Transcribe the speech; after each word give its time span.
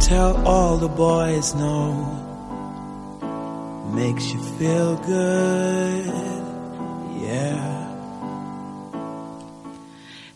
tell 0.00 0.36
all 0.46 0.78
the 0.78 0.88
boys 0.88 1.54
no. 1.54 2.24
Makes 3.92 4.32
you 4.32 4.40
feel 4.58 4.96
good, 4.96 6.12
yeah. 7.22 7.76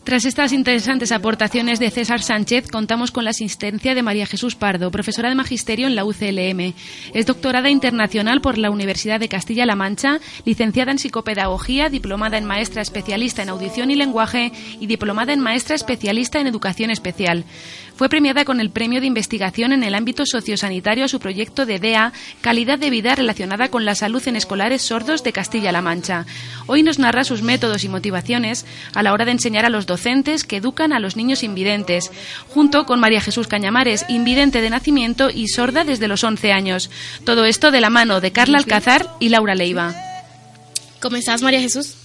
Tras 0.03 0.25
estas 0.25 0.51
interesantes 0.51 1.11
aportaciones 1.11 1.79
de 1.79 1.91
César 1.91 2.21
Sánchez, 2.21 2.67
contamos 2.69 3.11
con 3.11 3.23
la 3.23 3.29
asistencia 3.29 3.93
de 3.93 4.01
María 4.01 4.25
Jesús 4.25 4.55
Pardo, 4.55 4.89
profesora 4.89 5.29
de 5.29 5.35
Magisterio 5.35 5.85
en 5.85 5.95
la 5.95 6.03
UCLM. 6.03 6.73
Es 7.13 7.27
doctorada 7.27 7.69
internacional 7.69 8.41
por 8.41 8.57
la 8.57 8.71
Universidad 8.71 9.19
de 9.19 9.29
Castilla-La 9.29 9.75
Mancha, 9.75 10.19
licenciada 10.43 10.91
en 10.91 10.97
Psicopedagogía, 10.97 11.89
diplomada 11.89 12.37
en 12.37 12.45
Maestra 12.45 12.81
Especialista 12.81 13.43
en 13.43 13.49
Audición 13.49 13.91
y 13.91 13.95
Lenguaje 13.95 14.51
y 14.79 14.87
diplomada 14.87 15.33
en 15.33 15.39
Maestra 15.39 15.75
Especialista 15.75 16.41
en 16.41 16.47
Educación 16.47 16.89
Especial. 16.89 17.45
Fue 17.95 18.09
premiada 18.09 18.45
con 18.45 18.59
el 18.59 18.71
Premio 18.71 18.99
de 18.99 19.07
Investigación 19.07 19.73
en 19.73 19.83
el 19.83 19.95
ámbito 19.95 20.25
sociosanitario 20.25 21.05
a 21.05 21.07
su 21.07 21.19
proyecto 21.19 21.65
de 21.65 21.79
DEA, 21.79 22.13
Calidad 22.41 22.79
de 22.79 22.89
Vida 22.89 23.15
relacionada 23.15 23.69
con 23.69 23.85
la 23.85 23.95
salud 23.95 24.25
en 24.27 24.35
escolares 24.35 24.81
sordos 24.81 25.23
de 25.23 25.33
Castilla-La 25.33 25.81
Mancha. 25.81 26.25
Hoy 26.67 26.83
nos 26.83 26.99
narra 26.99 27.23
sus 27.23 27.41
métodos 27.41 27.83
y 27.83 27.89
motivaciones 27.89 28.65
a 28.93 29.03
la 29.03 29.13
hora 29.13 29.25
de 29.25 29.31
enseñar 29.31 29.65
a 29.65 29.69
los 29.69 29.85
docentes 29.85 30.43
que 30.43 30.57
educan 30.57 30.93
a 30.93 30.99
los 30.99 31.15
niños 31.15 31.43
invidentes, 31.43 32.11
junto 32.49 32.85
con 32.85 32.99
María 32.99 33.21
Jesús 33.21 33.47
Cañamares, 33.47 34.05
invidente 34.09 34.61
de 34.61 34.69
nacimiento 34.69 35.29
y 35.29 35.47
sorda 35.47 35.83
desde 35.83 36.07
los 36.07 36.23
11 36.23 36.51
años. 36.51 36.89
Todo 37.25 37.45
esto 37.45 37.71
de 37.71 37.81
la 37.81 37.89
mano 37.89 38.21
de 38.21 38.31
Carla 38.31 38.57
Alcázar 38.57 39.07
y 39.19 39.29
Laura 39.29 39.55
Leiva. 39.55 39.93
¿Cómo 41.01 41.17
estás, 41.17 41.41
María 41.41 41.59
Jesús? 41.59 41.95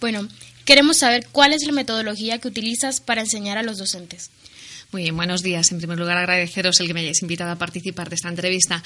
Bueno, 0.00 0.28
Queremos 0.68 0.98
saber 0.98 1.26
cuál 1.32 1.54
es 1.54 1.64
la 1.64 1.72
metodología 1.72 2.36
que 2.36 2.46
utilizas 2.46 3.00
para 3.00 3.22
enseñar 3.22 3.56
a 3.56 3.62
los 3.62 3.78
docentes. 3.78 4.28
Muy 4.90 5.02
bien, 5.02 5.16
buenos 5.16 5.42
días. 5.42 5.70
En 5.70 5.76
primer 5.76 5.98
lugar, 5.98 6.16
agradeceros 6.16 6.80
el 6.80 6.86
que 6.86 6.94
me 6.94 7.00
hayáis 7.00 7.20
invitado 7.20 7.50
a 7.50 7.56
participar 7.56 8.08
de 8.08 8.14
esta 8.14 8.30
entrevista. 8.30 8.82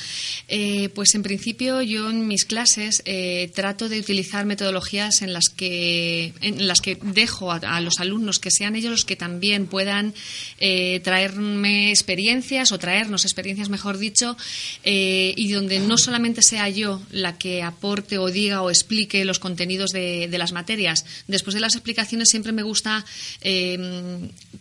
Eh, 0.48 0.89
pues 0.97 1.14
en 1.14 1.22
principio 1.22 1.81
yo 1.81 2.11
en 2.11 2.27
mis 2.27 2.44
clases 2.44 3.05
eh, 3.05 3.53
trato 3.55 3.89
de 3.89 4.00
utilizar 4.00 4.44
metodologías 4.44 5.22
en 5.22 5.33
las 5.33 5.48
que, 5.48 6.34
en 6.41 6.67
las 6.67 6.81
que 6.81 6.98
dejo 7.00 7.53
a, 7.53 7.81
los 7.81 8.00
alumnos 8.00 8.41
que 8.41 8.50
sean 8.50 8.75
ellos 8.75 8.91
los 8.91 9.05
que 9.05 9.14
también 9.14 9.69
puedan 9.69 10.12
eh, 10.59 10.98
traerme 11.05 11.91
experiencias 11.91 12.72
o 12.72 12.81
traernos 12.81 13.25
experiencias, 13.25 13.69
mejor 13.69 13.97
dicho, 13.97 14.37
y 14.83 15.53
donde 15.53 15.78
no 15.78 15.98
solamente 15.98 16.42
sea 16.42 16.69
yo 16.69 17.00
la 17.12 17.39
que 17.39 17.62
aporte 17.62 18.19
o 18.19 18.27
diga 18.27 18.62
o 18.62 18.70
explique 18.70 19.25
los 19.25 19.39
contenidos 19.39 19.91
de, 19.91 20.27
de 20.27 20.39
las 20.39 20.50
materias. 20.50 21.05
Después 21.28 21.55
de 21.55 21.61
las 21.61 21.77
explicaciones 21.77 22.28
siempre 22.28 22.50
me 22.50 22.64
gusta 22.64 23.05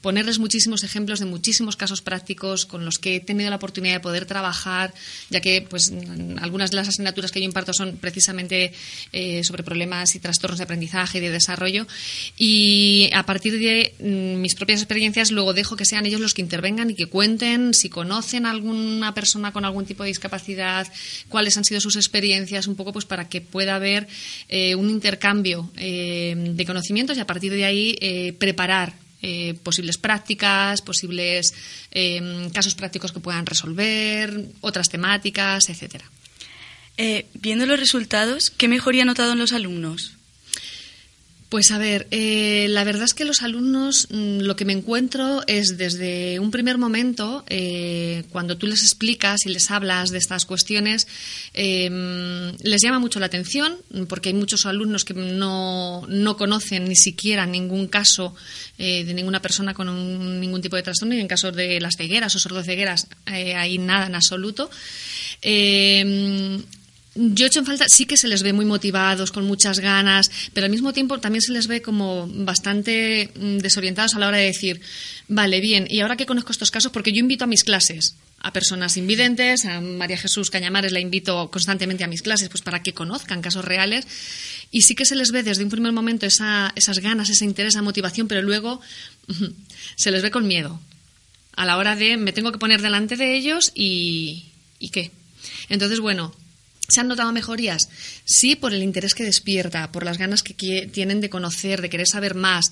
ponerles 0.02 0.40
muchísimos 0.40 0.84
ejemplos 0.84 1.20
de 1.20 1.26
muchísimos 1.26 1.76
casos 1.76 2.02
prácticos 2.02 2.66
con 2.66 2.86
los 2.86 3.00
que 3.00 3.16
he 3.16 3.20
tenido 3.20 3.50
la 3.50 3.56
oportunidad 3.56 3.94
de 3.94 4.00
poder 4.00 4.26
trabajar, 4.26 4.94
ya 5.30 5.42
que 5.42 5.66
pues 5.68 5.94
algunas 6.40 6.72
de 6.72 6.78
las 6.78 6.88
asignaturas 6.88 7.32
que 7.32 7.40
yo 7.40 7.46
imparto 7.46 7.74
son 7.74 7.98
precisamente 7.98 8.74
eh, 9.14 9.44
sobre 9.44 9.64
problemas 9.64 10.16
y 10.16 10.20
trastornos 10.20 10.58
de 10.58 10.64
aprendizaje 10.64 11.20
y 11.20 11.22
de 11.22 11.30
desarrollo. 11.30 11.88
Y 12.38 13.10
a 13.14 13.26
partir 13.26 13.60
de 13.60 13.94
mm, 14.00 14.42
mis 14.42 14.56
propias 14.56 14.82
experiencias, 14.82 15.32
luego 15.32 15.54
dejo 15.54 15.76
que 15.76 15.86
sean 15.86 16.06
ellos 16.06 16.20
los 16.20 16.34
que 16.34 16.42
intervengan 16.42 16.90
y 16.90 16.96
que 16.96 17.06
cuenten 17.06 17.74
si 17.74 17.90
conocen 17.90 18.46
a 18.46 18.52
alguna 18.52 19.14
persona 19.14 19.54
con 19.54 19.66
algún 19.66 19.86
tipo 19.86 20.04
de 20.04 20.08
discapacidad, 20.08 20.88
cuáles 21.30 21.58
han 21.58 21.64
sido 21.64 21.80
sus 21.80 21.96
experiencias, 21.96 22.68
un 22.68 22.76
poco 22.76 22.92
pues 22.92 23.06
para 23.06 23.30
que 23.30 23.42
pueda 23.42 23.76
haber 23.76 24.08
eh, 24.50 24.74
un 24.76 24.90
intercambio 24.90 25.70
eh, 25.78 26.34
de 26.36 26.66
conocimientos 26.66 27.18
y 27.18 27.20
a 27.20 27.28
partir 27.28 27.54
de 27.54 27.66
ahí 27.66 28.32
preparar 28.40 28.94
eh, 29.22 29.56
posibles 29.64 29.98
prácticas, 29.98 30.82
posibles 30.82 31.54
em, 31.92 32.50
casos 32.50 32.76
prácticos 32.76 33.12
que 33.12 33.20
puedan 33.20 33.46
resolver, 33.46 34.50
otras 34.62 34.90
temáticas, 34.90 35.70
etcétera. 35.70 36.06
Eh, 36.98 37.26
viendo 37.34 37.66
los 37.66 37.80
resultados, 37.80 38.50
¿qué 38.50 38.68
mejoría 38.68 39.04
ha 39.04 39.06
notado 39.06 39.34
en 39.34 39.40
los 39.40 39.54
alumnos? 39.54 40.18
Pues 41.52 41.70
a 41.72 41.78
ver, 41.78 42.08
eh, 42.12 42.68
la 42.70 42.86
verdad 42.86 43.04
es 43.04 43.14
que 43.14 43.26
los 43.26 43.42
alumnos 43.42 44.08
mm, 44.10 44.40
lo 44.40 44.56
que 44.56 44.64
me 44.64 44.72
encuentro 44.72 45.44
es 45.48 45.78
desde 45.78 46.40
un 46.40 46.50
primer 46.50 46.78
momento, 46.78 47.44
eh, 47.50 48.24
cuando 48.30 48.56
tú 48.56 48.68
les 48.68 48.84
explicas 48.84 49.46
y 49.46 49.50
les 49.50 49.70
hablas 49.70 50.12
de 50.12 50.18
estas 50.18 50.46
cuestiones, 50.46 51.10
em, 51.54 52.56
les 52.62 52.82
llama 52.82 53.00
mucho 53.00 53.20
la 53.20 53.26
atención 53.26 53.76
porque 54.08 54.30
hay 54.30 54.34
muchos 54.34 54.66
alumnos 54.66 55.04
que 55.04 55.14
no, 55.14 56.06
no 56.08 56.38
conocen 56.38 56.86
ni 56.86 56.96
siquiera 56.96 57.46
ningún 57.46 57.88
caso 57.88 58.34
eh, 58.78 59.04
de 59.04 59.14
ninguna 59.14 59.42
persona 59.42 59.74
con 59.74 60.40
ningún 60.40 60.62
tipo 60.62 60.78
de 60.78 60.84
trastorno 60.84 61.16
y 61.16 61.20
en 61.20 61.28
caso 61.28 61.52
de 61.52 61.82
las 61.82 61.98
cegueras 61.98 62.34
o 62.34 62.40
sordocegueras 62.40 63.08
hay 63.26 63.78
nada 63.78 64.06
en 64.06 64.16
absoluto. 64.16 64.72
Yo 67.14 67.46
he 67.46 67.48
hecho 67.48 67.60
en 67.60 67.66
falta, 67.66 67.86
sí 67.90 68.06
que 68.06 68.16
se 68.16 68.30
les 68.30 68.42
ve 68.42 68.54
muy 68.54 68.64
motivados, 68.64 69.34
con 69.34 69.46
muchas 69.46 69.80
ganas, 69.80 70.32
pero 70.54 70.66
al 70.66 70.72
mismo 70.72 70.94
tiempo 70.94 71.20
también 71.20 71.42
se 71.42 71.52
les 71.52 71.68
ve 71.68 71.82
como 71.82 72.26
bastante 72.28 73.32
mm, 73.36 73.58
desorientados 73.58 74.16
a 74.16 74.20
la 74.20 74.30
hora 74.30 74.38
de 74.38 74.46
decir, 74.46 74.80
vale, 75.28 75.60
bien, 75.60 75.88
y 75.90 76.00
ahora 76.00 76.16
que 76.16 76.26
conozco 76.26 76.54
estos 76.54 76.72
casos, 76.72 76.92
porque 76.94 77.12
yo 77.12 77.20
invito 77.20 77.44
a 77.44 77.48
mis 77.48 77.66
clases 77.66 78.16
a 78.40 78.54
personas 78.54 78.96
invidentes, 78.96 79.66
a 79.66 79.82
María 79.82 80.18
Jesús 80.18 80.50
Cañamares 80.50 80.94
la 80.94 81.02
invito 81.02 81.52
constantemente 81.52 82.06
a 82.06 82.08
mis 82.08 82.22
clases, 82.22 82.48
pues 82.48 82.62
para 82.62 82.82
que 82.82 82.94
conozcan 82.94 83.42
casos 83.42 83.66
reales, 83.66 84.08
y 84.72 84.84
sí 84.84 84.96
que 84.96 85.06
se 85.06 85.18
les 85.18 85.32
ve 85.32 85.44
desde 85.44 85.66
un 85.66 85.70
primer 85.70 85.92
momento 85.92 86.26
esa, 86.26 86.72
esas 86.78 87.00
ganas, 87.00 87.30
ese 87.30 87.44
interés, 87.44 87.74
esa 87.74 87.82
motivación, 87.82 88.30
pero 88.30 88.42
luego 88.42 88.80
se 89.98 90.12
les 90.12 90.22
ve 90.22 90.32
con 90.32 90.48
miedo. 90.48 90.80
A 91.58 91.66
la 91.66 91.76
hora 91.76 91.98
de 91.98 92.16
me 92.16 92.32
tengo 92.32 92.54
que 92.54 92.58
poner 92.58 92.82
delante 92.82 93.18
de 93.18 93.36
ellos 93.36 93.74
y 93.76 94.46
qué. 94.94 95.12
Entonces, 95.68 96.00
bueno, 96.00 96.34
¿Se 96.92 97.00
han 97.00 97.08
notado 97.08 97.32
mejorías? 97.32 97.88
Sí, 98.26 98.58
por 98.58 98.74
el 98.74 98.84
interés 98.84 99.14
que 99.14 99.24
despierta, 99.24 99.94
por 99.94 100.04
las 100.04 100.18
ganas 100.18 100.44
que 100.44 100.54
tienen 100.92 101.22
de 101.22 101.30
conocer, 101.30 101.82
de 101.82 101.90
querer 101.90 102.06
saber 102.06 102.36
más, 102.36 102.66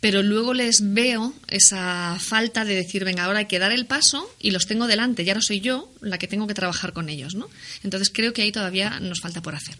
pero 0.00 0.24
luego 0.24 0.52
les 0.52 0.92
veo 0.92 1.32
esa 1.46 2.18
falta 2.18 2.64
de 2.64 2.74
decir, 2.74 3.04
venga, 3.04 3.22
ahora 3.22 3.38
hay 3.38 3.46
que 3.46 3.60
dar 3.60 3.70
el 3.70 3.86
paso 3.86 4.28
y 4.40 4.50
los 4.50 4.66
tengo 4.66 4.88
delante, 4.88 5.24
ya 5.24 5.34
no 5.36 5.42
soy 5.42 5.60
yo 5.60 5.92
la 6.00 6.18
que 6.18 6.26
tengo 6.26 6.48
que 6.48 6.54
trabajar 6.54 6.92
con 6.92 7.08
ellos, 7.08 7.36
¿no? 7.36 7.48
Entonces 7.84 8.10
creo 8.12 8.32
que 8.32 8.42
ahí 8.42 8.50
todavía 8.50 8.98
nos 8.98 9.20
falta 9.20 9.42
por 9.42 9.54
hacer. 9.54 9.76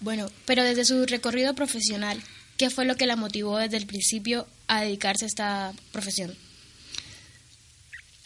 Bueno, 0.00 0.30
pero 0.44 0.62
desde 0.62 0.84
su 0.84 1.06
recorrido 1.06 1.54
profesional, 1.54 2.22
¿qué 2.58 2.68
fue 2.68 2.84
lo 2.84 2.96
que 2.96 3.06
la 3.06 3.16
motivó 3.16 3.56
desde 3.56 3.78
el 3.78 3.86
principio 3.86 4.46
a 4.68 4.82
dedicarse 4.82 5.24
a 5.24 5.28
esta 5.28 5.72
profesión? 5.90 6.36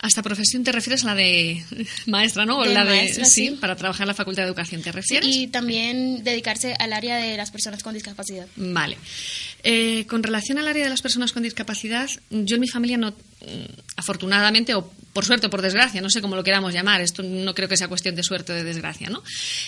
¿A 0.03 0.07
esta 0.09 0.23
profesión 0.23 0.65
te 0.65 0.73
refieres 0.73 1.05
a 1.05 1.09
la 1.09 1.15
de 1.15 1.63
maestra, 2.07 2.47
no? 2.47 2.65
la 2.65 2.85
de, 2.85 3.25
sí, 3.25 3.51
para 3.61 3.77
trabajar 3.77 4.05
en 4.05 4.09
la 4.09 4.15
Facultad 4.15 4.43
de 4.43 4.49
Educación, 4.49 4.83
¿te 4.83 4.93
refieres? 4.93 5.29
y 5.35 5.47
también 5.47 6.25
dedicarse 6.25 6.75
al 6.79 6.93
área 6.93 7.17
de 7.17 7.37
las 7.37 7.51
personas 7.51 7.83
con 7.83 7.95
discapacidad. 7.95 8.47
Vale. 8.57 8.97
Eh, 9.63 10.07
con 10.07 10.23
relación 10.23 10.59
al 10.59 10.69
área 10.69 10.85
de 10.85 10.91
las 10.91 11.03
personas 11.03 11.33
con 11.33 11.43
discapacidad, 11.43 12.09
yo 12.31 12.55
en 12.55 12.61
mi 12.61 12.69
familia 12.69 12.97
no, 12.97 13.15
afortunadamente 13.97 14.75
o 14.75 14.91
por 15.13 15.25
suerte 15.25 15.49
o 15.49 15.51
por 15.51 15.63
desgracia, 15.63 16.01
no 16.01 16.11
sé 16.11 16.21
cómo 16.21 16.37
lo 16.37 16.45
queramos 16.45 16.73
llamar, 16.73 17.01
esto 17.01 17.23
no 17.23 17.55
creo 17.55 17.69
que 17.69 17.77
sea 17.77 17.89
cuestión 17.89 18.15
de 18.15 18.23
suerte 18.23 18.53
o 18.53 18.55
de 18.55 18.63
desgracia, 18.63 19.11
¿no? 19.11 19.23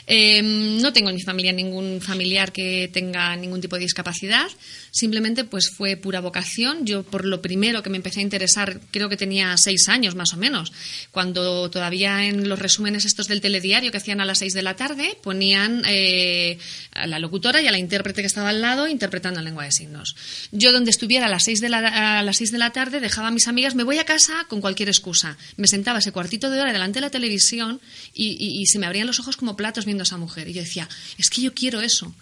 Em, 0.06 0.80
no 0.80 0.92
tengo 0.92 1.10
en 1.10 1.16
mi 1.16 1.22
familia 1.22 1.52
ningún 1.52 2.00
familiar 2.00 2.52
que 2.52 2.88
tenga 2.92 3.34
ningún 3.36 3.60
tipo 3.60 3.76
de 3.76 3.82
discapacidad, 3.82 4.46
simplemente 4.90 5.44
pues 5.44 5.70
fue 5.70 5.96
pura 5.96 6.20
vocación. 6.20 6.86
Yo 6.86 7.02
por 7.02 7.24
lo 7.24 7.42
primero 7.42 7.82
que 7.82 7.90
me 7.90 7.96
empecé 7.96 8.20
a 8.20 8.22
interesar, 8.22 8.80
creo 8.90 9.08
que 9.08 9.16
tenía 9.16 9.56
seis 9.56 9.88
años 9.88 10.14
más 10.14 10.32
o 10.32 10.36
menos, 10.36 10.72
cuando 11.10 11.68
todavía 11.70 12.24
en 12.24 12.48
los 12.48 12.58
resúmenes 12.58 13.04
estos 13.04 13.26
del 13.26 13.40
telediario 13.40 13.90
que 13.90 13.98
hacían 13.98 14.20
a 14.20 14.24
las 14.24 14.38
seis 14.38 14.54
de 14.54 14.62
la 14.62 14.76
tarde 14.76 15.18
ponían 15.22 15.82
eh, 15.88 16.58
a 16.92 17.06
la 17.06 17.18
locutora 17.18 17.60
y 17.60 17.66
a 17.66 17.72
la 17.72 17.78
intérprete 17.78 18.20
que 18.22 18.26
estaba 18.26 18.50
al 18.50 18.60
lado 18.60 18.86
interpretando 18.86 19.40
en 19.40 19.46
lengua 19.46 19.64
de 19.64 19.72
signos. 19.72 20.14
Yo 20.52 20.72
donde 20.72 20.90
estuviera 20.90 21.26
a 21.26 21.28
las 21.28 21.44
seis 21.44 21.60
de 21.60 21.68
la, 21.68 22.18
a 22.18 22.22
las 22.22 22.36
seis 22.36 22.52
de 22.52 22.58
la 22.58 22.70
tarde 22.70 23.00
dejaba 23.00 23.28
a 23.28 23.30
mis 23.32 23.48
amigas, 23.48 23.74
me 23.74 23.82
voy 23.82 23.98
a 23.98 24.04
casa 24.04 24.46
con 24.48 24.60
cualquier 24.60 24.88
excusa 24.88 25.31
me 25.56 25.66
sentaba 25.66 25.98
ese 25.98 26.12
cuartito 26.12 26.50
de 26.50 26.60
hora 26.60 26.72
delante 26.72 26.98
de 26.98 27.06
la 27.06 27.10
televisión 27.10 27.80
y, 28.14 28.64
se 28.66 28.78
me 28.78 28.86
abrían 28.86 29.06
los 29.06 29.20
ojos 29.20 29.36
como 29.36 29.56
platos 29.56 29.84
viendo 29.84 30.02
a 30.02 30.04
esa 30.04 30.16
mujer. 30.16 30.48
Y 30.48 30.54
yo 30.54 30.62
decía, 30.62 30.88
es 31.18 31.30
que 31.30 31.42
yo 31.42 31.52
quiero 31.54 31.80
eso. 31.80 32.14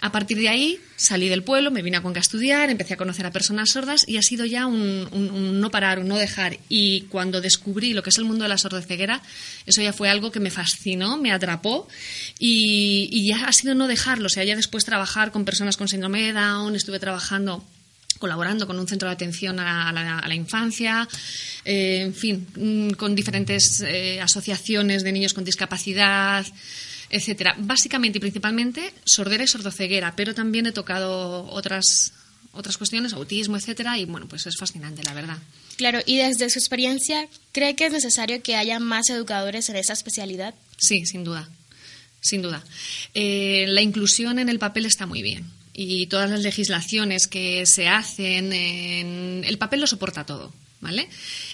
A 0.00 0.10
partir 0.10 0.36
de 0.36 0.48
ahí 0.48 0.80
salí 0.96 1.28
del 1.28 1.44
pueblo, 1.44 1.70
me 1.70 1.80
vine 1.80 1.96
a 1.96 2.00
Cuenca 2.00 2.18
a 2.18 2.22
estudiar, 2.22 2.70
empecé 2.70 2.94
a 2.94 2.96
conocer 2.96 3.24
a 3.24 3.30
personas 3.30 3.70
sordas 3.70 4.04
y 4.08 4.16
ha 4.16 4.22
sido 4.22 4.44
ya 4.44 4.66
un, 4.66 5.60
no 5.60 5.70
parar, 5.70 6.00
un 6.00 6.08
no 6.08 6.18
dejar. 6.18 6.58
Y 6.68 7.02
cuando 7.02 7.40
descubrí 7.40 7.92
lo 7.92 8.02
que 8.02 8.10
es 8.10 8.18
el 8.18 8.24
mundo 8.24 8.42
de 8.42 8.48
la 8.48 8.58
sordoceguera, 8.58 9.22
eso 9.64 9.80
ya 9.80 9.92
fue 9.92 10.08
algo 10.08 10.32
que 10.32 10.40
me 10.40 10.50
fascinó, 10.50 11.18
me 11.18 11.30
atrapó 11.30 11.86
y, 12.40 13.24
ya 13.24 13.46
ha 13.46 13.52
sido 13.52 13.76
no 13.76 13.86
dejarlo. 13.86 14.26
O 14.26 14.28
sea, 14.28 14.42
ya 14.42 14.56
después 14.56 14.84
trabajar 14.84 15.30
con 15.30 15.44
personas 15.44 15.76
con 15.76 15.86
síndrome 15.86 16.22
de 16.22 16.32
Down, 16.32 16.74
estuve 16.74 16.98
trabajando 16.98 17.64
colaborando 18.22 18.68
con 18.68 18.78
un 18.78 18.86
centro 18.86 19.08
de 19.08 19.14
atención 19.14 19.58
a 19.58 19.90
la, 19.90 20.34
infancia, 20.36 21.08
eh, 21.64 22.02
en 22.02 22.14
fin, 22.14 22.46
mm, 22.54 22.90
con 22.92 23.16
diferentes 23.16 23.80
eh, 23.80 24.20
asociaciones 24.20 25.02
de 25.02 25.10
niños 25.10 25.34
con 25.34 25.44
discapacidad, 25.44 26.46
etcétera. 27.10 27.56
Básicamente 27.58 28.18
y 28.18 28.20
principalmente 28.20 28.94
sordera 29.04 29.42
y 29.42 29.48
sordoceguera, 29.48 30.14
pero 30.14 30.36
también 30.36 30.66
he 30.66 30.72
tocado 30.72 31.46
otras 31.50 32.12
otras 32.52 32.76
cuestiones, 32.76 33.12
autismo, 33.12 33.56
etcétera, 33.56 33.98
y 33.98 34.04
bueno, 34.04 34.28
pues 34.28 34.46
es 34.46 34.56
fascinante, 34.56 35.02
la 35.02 35.14
verdad. 35.14 35.38
Claro, 35.76 35.98
y 36.06 36.18
desde 36.18 36.48
su 36.48 36.60
experiencia, 36.60 37.26
¿cree 37.50 37.74
que 37.74 37.86
es 37.86 37.92
necesario 37.92 38.40
que 38.40 38.54
haya 38.54 38.78
más 38.78 39.08
educadores 39.10 39.68
en 39.68 39.76
esa 39.76 39.94
especialidad? 39.94 40.54
Sí, 40.76 41.06
sin 41.06 41.24
duda, 41.24 41.48
sin 42.20 42.42
duda. 42.42 42.62
Eh, 43.14 43.64
la 43.66 43.82
inclusión 43.82 44.38
en 44.38 44.48
el 44.48 44.60
papel 44.60 44.84
está 44.86 45.06
muy 45.06 45.22
bien 45.22 45.50
y 45.74 46.06
todas 46.06 46.30
las 46.30 46.40
legislaciones 46.40 47.26
que 47.26 47.66
se 47.66 47.88
hacen, 47.88 48.52
en... 48.52 49.44
el 49.44 49.58
papel 49.58 49.80
lo 49.80 49.86
soporta 49.86 50.24
todo. 50.24 50.52
¿Vale? 50.80 51.08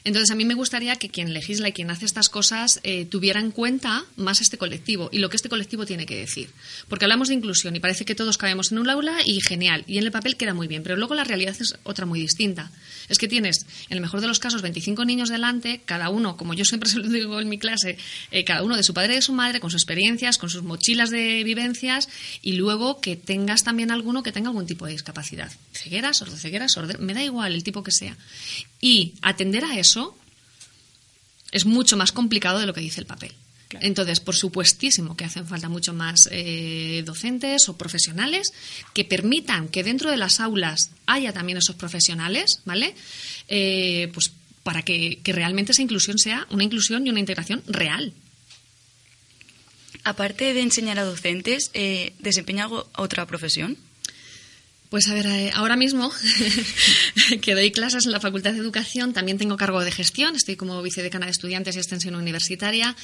Entonces, 0.08 0.31
a 0.31 0.34
mí 0.37 0.46
me 0.46 0.55
gustaría 0.55 0.96
que 0.96 1.10
quien 1.10 1.34
legisla 1.34 1.69
y 1.69 1.72
quien 1.72 1.90
hace 1.90 2.06
estas 2.06 2.31
cosas 2.31 2.81
eh, 2.82 3.05
tuviera 3.05 3.40
en 3.40 3.50
cuenta 3.50 4.06
más 4.16 4.40
este 4.40 4.56
colectivo 4.56 5.10
y 5.12 5.19
lo 5.19 5.28
que 5.28 5.37
este 5.37 5.50
colectivo 5.50 5.84
tiene 5.84 6.06
que 6.06 6.16
decir. 6.16 6.49
Porque 6.88 7.05
hablamos 7.05 7.28
de 7.28 7.34
inclusión 7.34 7.76
y 7.76 7.81
parece 7.81 8.06
que 8.06 8.14
todos 8.14 8.38
cabemos 8.38 8.72
en 8.72 8.78
un 8.78 8.88
aula 8.88 9.19
y 9.26 9.38
genial, 9.43 9.84
y 9.87 9.99
en 9.99 10.05
el 10.05 10.10
papel 10.10 10.38
queda 10.38 10.55
muy 10.55 10.66
bien, 10.66 10.82
pero 10.82 10.96
luego 10.96 11.14
la 11.14 11.25
realidad 11.25 11.55
es 11.60 11.75
otra 11.82 12.06
muy 12.06 12.20
distinta. 12.20 12.70
Es 13.10 13.19
que 13.19 13.28
tienes, 13.28 13.66
en 13.90 13.96
el 13.96 14.00
mejor 14.00 14.22
de 14.22 14.28
los 14.28 14.38
casos, 14.38 14.62
25 14.62 15.05
niños 15.05 15.28
delante, 15.28 15.82
cada 15.84 16.08
uno, 16.08 16.38
como 16.38 16.54
yo 16.54 16.64
siempre 16.64 16.88
se 16.90 17.00
lo 17.00 17.08
digo 17.08 17.38
en 17.38 17.50
mi 17.50 17.58
clase, 17.58 17.99
eh, 18.31 18.44
cada 18.44 18.62
uno 18.62 18.76
de 18.76 18.84
su 18.84 18.94
padre 18.94 19.12
y 19.12 19.16
de 19.16 19.22
su 19.22 19.34
madre, 19.34 19.61
con 19.61 19.70
sus 19.70 19.82
experiencias, 19.82 20.38
con 20.38 20.49
sus 20.49 20.62
mochilas 20.62 21.11
de 21.11 21.44
vivencias, 21.44 22.08
y 22.40 22.52
luego 22.52 23.02
que 23.02 23.16
tengas 23.16 23.62
también 23.62 23.90
alguno 23.90 24.22
que 24.22 24.32
tenga 24.32 24.49
algún 24.49 24.64
tipo 24.64 24.87
de 24.87 24.93
discapacidad. 24.93 25.52
Ceguera, 25.75 26.14
sordoceguera, 26.14 26.66
sordera, 26.70 26.99
me 26.99 27.12
da 27.12 27.22
igual 27.22 27.52
el 27.52 27.62
tipo 27.62 27.82
que 27.82 27.93
sea. 27.93 28.16
Y 28.81 29.12
atender 29.20 29.64
a 29.64 29.78
eso 29.78 29.98
es 31.50 31.65
mucho 31.65 31.97
más 31.97 32.12
complicado 32.12 32.59
de 32.59 32.67
lo 32.67 32.75
que 32.75 32.81
dice 32.81 33.00
el 33.00 33.06
papel. 33.06 33.33
Entonces, 33.81 34.21
por 34.21 34.35
supuestísimo 34.35 35.17
que 35.17 35.25
hacen 35.25 35.47
falta 35.47 35.69
mucho 35.69 35.93
más 35.93 36.29
eh, 36.31 37.03
docentes 37.05 37.69
o 37.69 37.77
profesionales 37.77 38.53
que 38.95 39.05
permitan 39.05 39.69
que 39.69 39.85
dentro 39.85 40.11
de 40.11 40.17
las 40.17 40.41
aulas 40.41 40.91
haya 41.06 41.33
también 41.33 41.59
esos 41.59 41.77
profesionales, 41.77 42.61
¿vale? 42.65 42.95
Eh, 43.49 44.11
pues 44.15 44.33
para 44.62 44.83
que, 44.83 45.21
realmente 45.25 45.73
esa 45.73 45.83
inclusión 45.83 46.19
sea 46.19 46.47
una 46.50 46.65
inclusión 46.65 47.06
y 47.06 47.11
una 47.11 47.21
integración 47.21 47.62
real. 47.67 48.12
Aparte 50.05 50.55
de 50.55 50.62
enseñar 50.62 50.99
a 50.99 51.05
docentes, 51.05 51.71
eh, 51.75 52.15
¿desempeña 52.21 52.69
otra 52.97 53.27
profesión? 53.27 53.77
Pues 54.90 55.06
a 55.08 55.14
ver, 55.14 55.26
eh, 55.26 55.50
ahora 55.55 55.76
mismo 55.76 56.11
que 57.43 57.55
doy 57.55 57.70
clases 57.73 58.06
en 58.06 58.12
la 58.12 58.20
Facultad 58.20 58.52
de 58.52 58.58
Educación, 58.58 59.12
también 59.12 59.37
tengo 59.37 59.58
cargo 59.58 59.85
de 59.85 59.93
gestión, 59.93 60.35
estoy 60.35 60.56
como 60.56 60.81
vicedecana 60.82 61.26
de 61.26 61.32
estudiantes 61.32 61.76
y 61.76 61.79
extensión 61.79 62.14
universitaria. 62.14 62.96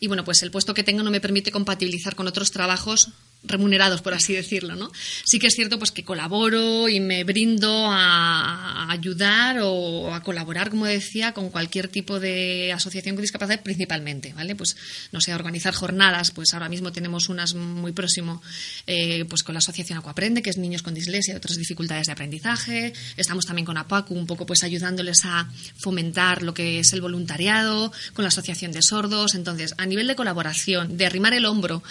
Y 0.00 0.06
bueno, 0.06 0.22
pues 0.22 0.42
el 0.42 0.50
puesto 0.50 0.74
que 0.74 0.84
tengo 0.84 1.02
no 1.02 1.10
me 1.10 1.20
permite 1.20 1.50
compatibilizar 1.50 2.14
con 2.14 2.26
otros 2.26 2.50
trabajos 2.50 3.08
remunerados, 3.42 4.02
por 4.02 4.12
así 4.14 4.34
decirlo, 4.34 4.76
¿no? 4.76 4.90
Sí 5.24 5.38
que 5.38 5.46
es 5.46 5.54
cierto 5.54 5.78
pues 5.78 5.90
que 5.90 6.04
colaboro 6.04 6.88
y 6.88 7.00
me 7.00 7.24
brindo 7.24 7.86
a, 7.90 8.90
ayudar 8.90 9.60
o 9.62 10.14
a 10.14 10.22
colaborar, 10.22 10.70
como 10.70 10.86
decía, 10.86 11.32
con 11.32 11.50
cualquier 11.50 11.88
tipo 11.88 12.20
de 12.20 12.72
asociación 12.72 13.14
con 13.14 13.22
discapacidad 13.22 13.62
principalmente, 13.62 14.32
¿vale? 14.34 14.54
Pues, 14.54 14.76
no 15.12 15.20
sé, 15.20 15.34
organizar 15.34 15.74
jornadas, 15.74 16.32
pues 16.32 16.52
ahora 16.52 16.68
mismo 16.68 16.92
tenemos 16.92 17.28
unas 17.28 17.54
muy 17.54 17.92
próximo 17.92 18.42
eh, 18.86 19.24
pues 19.24 19.42
con 19.42 19.54
la 19.54 19.58
asociación 19.58 19.98
Acuaprende, 19.98 20.42
que 20.42 20.50
es 20.50 20.58
niños 20.58 20.82
con 20.82 20.94
dislexia 20.94 21.34
y 21.34 21.36
otras 21.36 21.56
dificultades 21.56 22.06
de 22.06 22.12
aprendizaje, 22.12 22.92
estamos 23.16 23.46
también 23.46 23.64
con 23.64 23.78
APACU, 23.78 24.14
un 24.14 24.26
poco 24.26 24.46
pues 24.46 24.62
ayudándoles 24.64 25.24
a 25.24 25.48
fomentar 25.76 26.42
lo 26.42 26.52
que 26.52 26.80
es 26.80 26.92
el 26.92 27.00
voluntariado, 27.00 27.92
con 28.12 28.24
la 28.24 28.28
asociación 28.28 28.72
de 28.72 28.82
sordos, 28.82 29.34
entonces, 29.34 29.74
a 29.78 29.86
nivel 29.86 30.06
de 30.06 30.16
colaboración, 30.16 30.96
de 30.96 31.06
arrimar 31.06 31.32
el 31.32 31.46
hombro 31.46 31.82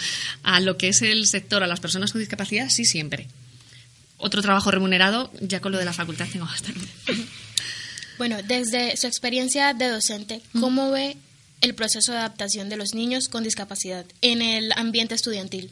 a 0.43 0.59
lo 0.59 0.77
que 0.77 0.89
es 0.89 1.01
el 1.01 1.25
a 1.49 1.67
las 1.67 1.79
personas 1.79 2.11
con 2.11 2.19
discapacidad, 2.19 2.69
sí, 2.69 2.85
siempre. 2.85 3.27
Otro 4.17 4.41
trabajo 4.41 4.69
remunerado, 4.71 5.31
ya 5.41 5.61
con 5.61 5.71
lo 5.71 5.77
de 5.77 5.85
la 5.85 5.93
facultad 5.93 6.27
tengo 6.31 6.45
bastante. 6.45 6.87
Bueno, 8.17 8.37
desde 8.43 8.97
su 8.97 9.07
experiencia 9.07 9.73
de 9.73 9.87
docente, 9.87 10.41
¿cómo 10.59 10.91
ve 10.91 11.15
el 11.61 11.73
proceso 11.73 12.11
de 12.11 12.17
adaptación 12.17 12.67
de 12.67 12.75
los 12.75 12.93
niños 12.93 13.29
con 13.29 13.43
discapacidad 13.43 14.05
en 14.21 14.41
el 14.41 14.73
ambiente 14.75 15.15
estudiantil? 15.15 15.71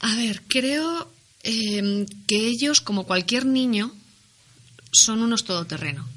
A 0.00 0.16
ver, 0.16 0.42
creo 0.48 1.12
em, 1.42 2.06
que 2.26 2.46
ellos, 2.46 2.80
como 2.80 3.04
cualquier 3.04 3.44
niño, 3.44 3.94
son 4.90 5.22
unos 5.22 5.44
todoterreno, 5.44 6.08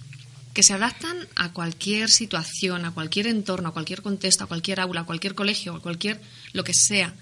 que 0.53 0.63
se 0.63 0.73
adaptan 0.73 1.27
a 1.35 1.51
cualquier 1.51 2.09
situación, 2.09 2.85
a 2.85 2.91
cualquier 2.91 3.27
entorno, 3.27 3.69
a 3.69 3.73
cualquier 3.73 4.01
contexto, 4.01 4.45
a 4.45 4.47
cualquier 4.47 4.79
aula, 4.79 5.01
a 5.01 5.05
cualquier 5.05 5.35
colegio, 5.35 5.75
a 5.75 5.81
cualquier 5.81 6.21
lo 6.53 6.63
que 6.63 6.73
sea. 6.73 7.13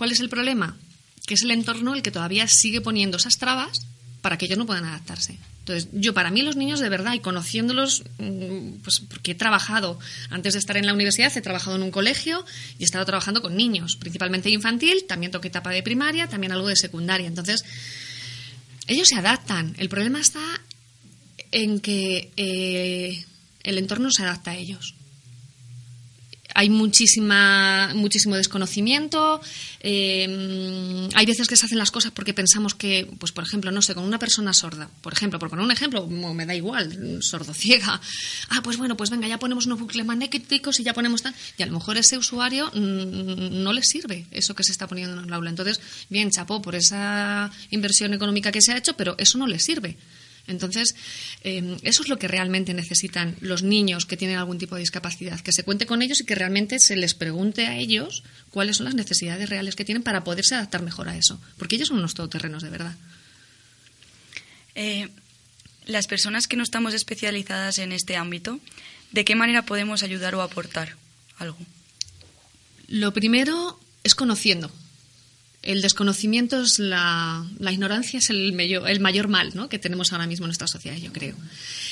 ¿Cuál 0.00 0.12
es 0.12 0.20
el 0.20 0.30
problema? 0.30 0.78
Que 1.26 1.34
es 1.34 1.42
el 1.42 1.50
entorno 1.50 1.94
el 1.94 2.00
que 2.00 2.10
todavía 2.10 2.48
sigue 2.48 2.80
poniendo 2.80 3.18
esas 3.18 3.36
trabas 3.36 3.82
para 4.22 4.38
que 4.38 4.46
ellos 4.46 4.56
no 4.56 4.64
puedan 4.64 4.86
adaptarse. 4.86 5.38
Entonces, 5.58 5.90
yo 5.92 6.14
para 6.14 6.30
mí 6.30 6.40
los 6.40 6.56
niños 6.56 6.80
de 6.80 6.88
verdad 6.88 7.12
y 7.12 7.20
conociéndolos, 7.20 8.04
mm, 8.16 8.76
pues 8.82 9.00
porque 9.00 9.32
he 9.32 9.34
trabajado, 9.34 9.98
antes 10.30 10.54
de 10.54 10.58
estar 10.58 10.78
en 10.78 10.86
la 10.86 10.94
universidad, 10.94 11.30
he 11.36 11.42
trabajado 11.42 11.76
en 11.76 11.82
un 11.82 11.90
colegio 11.90 12.46
y 12.78 12.82
he 12.82 12.86
estado 12.86 13.04
trabajando 13.04 13.42
con 13.42 13.54
niños, 13.54 13.96
principalmente 13.96 14.48
infantil, 14.48 15.04
también 15.06 15.32
toqué 15.32 15.48
etapa 15.48 15.68
de 15.68 15.82
primaria, 15.82 16.28
también 16.28 16.52
algo 16.52 16.68
de 16.68 16.76
secundaria. 16.76 17.26
Entonces, 17.26 17.62
ellos 18.86 19.06
se 19.06 19.16
adaptan. 19.16 19.74
El 19.76 19.90
problema 19.90 20.18
está 20.18 20.40
en 21.52 21.78
que 21.78 22.32
eh, 22.38 23.26
el 23.64 23.76
entorno 23.76 24.10
se 24.10 24.22
adapta 24.22 24.52
a 24.52 24.56
ellos 24.56 24.94
hay 26.54 26.70
muchísima, 26.70 27.90
muchísimo 27.94 28.36
desconocimiento. 28.36 29.40
Eh, 29.80 31.08
hay 31.14 31.26
veces 31.26 31.48
que 31.48 31.56
se 31.56 31.66
hacen 31.66 31.78
las 31.78 31.90
cosas 31.90 32.12
porque 32.12 32.34
pensamos 32.34 32.74
que, 32.74 33.08
pues 33.18 33.32
por 33.32 33.44
ejemplo, 33.44 33.70
no 33.70 33.82
sé, 33.82 33.94
con 33.94 34.04
una 34.04 34.18
persona 34.18 34.52
sorda, 34.52 34.90
por 35.00 35.12
ejemplo, 35.12 35.38
por 35.38 35.50
poner 35.50 35.64
un 35.64 35.70
ejemplo, 35.70 36.06
me 36.06 36.46
da 36.46 36.54
igual, 36.54 37.22
sordo 37.22 37.54
ciega. 37.54 38.00
Ah, 38.50 38.62
pues 38.62 38.76
bueno, 38.76 38.96
pues 38.96 39.10
venga, 39.10 39.28
ya 39.28 39.38
ponemos 39.38 39.66
unos 39.66 39.80
bucles 39.80 40.04
magnéticos 40.04 40.80
y 40.80 40.84
ya 40.84 40.94
ponemos 40.94 41.22
tal. 41.22 41.34
Y 41.56 41.62
a 41.62 41.66
lo 41.66 41.72
mejor 41.72 41.96
ese 41.96 42.18
usuario 42.18 42.70
mm, 42.74 43.62
no 43.62 43.72
le 43.72 43.82
sirve 43.82 44.26
eso 44.30 44.54
que 44.54 44.64
se 44.64 44.72
está 44.72 44.86
poniendo 44.86 45.18
en 45.18 45.26
el 45.26 45.32
aula. 45.32 45.50
Entonces, 45.50 45.80
bien, 46.08 46.30
chapó 46.30 46.60
por 46.62 46.74
esa 46.74 47.50
inversión 47.70 48.14
económica 48.14 48.52
que 48.52 48.60
se 48.60 48.72
ha 48.72 48.76
hecho, 48.76 48.94
pero 48.94 49.14
eso 49.18 49.38
no 49.38 49.46
le 49.46 49.58
sirve. 49.58 49.96
Entonces, 50.50 50.94
em, 51.42 51.76
eso 51.82 52.02
es 52.02 52.08
lo 52.08 52.18
que 52.18 52.28
realmente 52.28 52.74
necesitan 52.74 53.36
los 53.40 53.62
niños 53.62 54.06
que 54.06 54.16
tienen 54.16 54.36
algún 54.36 54.58
tipo 54.58 54.74
de 54.74 54.80
discapacidad, 54.80 55.40
que 55.40 55.52
se 55.52 55.64
cuente 55.64 55.86
con 55.86 56.02
ellos 56.02 56.20
y 56.20 56.24
que 56.24 56.34
realmente 56.34 56.78
se 56.78 56.96
les 56.96 57.14
pregunte 57.14 57.66
a 57.66 57.76
ellos 57.76 58.22
cuáles 58.50 58.76
son 58.76 58.84
las 58.84 58.94
necesidades 58.94 59.48
reales 59.48 59.76
que 59.76 59.84
tienen 59.84 60.02
para 60.02 60.24
poderse 60.24 60.54
adaptar 60.54 60.82
mejor 60.82 61.08
a 61.08 61.16
eso, 61.16 61.40
porque 61.56 61.76
ellos 61.76 61.88
son 61.88 61.98
unos 61.98 62.14
todoterrenos 62.14 62.62
de 62.62 62.70
verdad. 62.70 62.96
Eh, 64.74 65.08
las 65.86 66.06
personas 66.06 66.46
que 66.46 66.56
no 66.56 66.62
estamos 66.62 66.94
especializadas 66.94 67.78
en 67.78 67.92
este 67.92 68.16
ámbito, 68.16 68.60
¿de 69.12 69.24
qué 69.24 69.34
manera 69.34 69.62
podemos 69.62 70.02
ayudar 70.02 70.34
o 70.34 70.42
aportar 70.42 70.96
algo? 71.38 71.58
Lo 72.88 73.12
primero 73.12 73.78
es 74.04 74.14
conociendo 74.14 74.70
el 75.62 75.82
desconocimiento 75.82 76.62
es 76.62 76.78
la, 76.78 77.46
la 77.58 77.72
ignorancia 77.72 78.18
es 78.18 78.30
el 78.30 78.54
mayor, 78.54 78.88
el 78.88 79.00
mayor 79.00 79.28
mal 79.28 79.50
¿no? 79.54 79.68
que 79.68 79.78
tenemos 79.78 80.12
ahora 80.12 80.26
mismo 80.26 80.46
en 80.46 80.48
nuestra 80.48 80.66
sociedad, 80.66 80.96
yo 80.96 81.12
creo. 81.12 81.36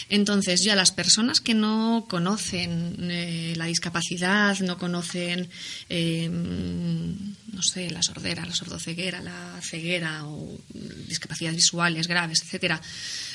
Entonces, 0.08 0.62
ya 0.62 0.74
las 0.74 0.90
personas 0.90 1.40
que 1.40 1.52
no 1.52 2.06
conocen 2.08 2.96
eh, 3.10 3.52
la 3.56 3.66
discapacidad, 3.66 4.58
no 4.60 4.78
conocen, 4.78 5.50
eh, 5.90 6.30
no 6.30 7.62
sé, 7.62 7.90
la 7.90 8.02
sordera, 8.02 8.46
la 8.46 8.54
sordoceguera, 8.54 9.20
la 9.20 9.60
ceguera 9.60 10.26
o 10.26 10.58
discapacidades 11.06 11.56
visuales 11.56 12.08
graves, 12.08 12.40
etcétera, 12.42 12.80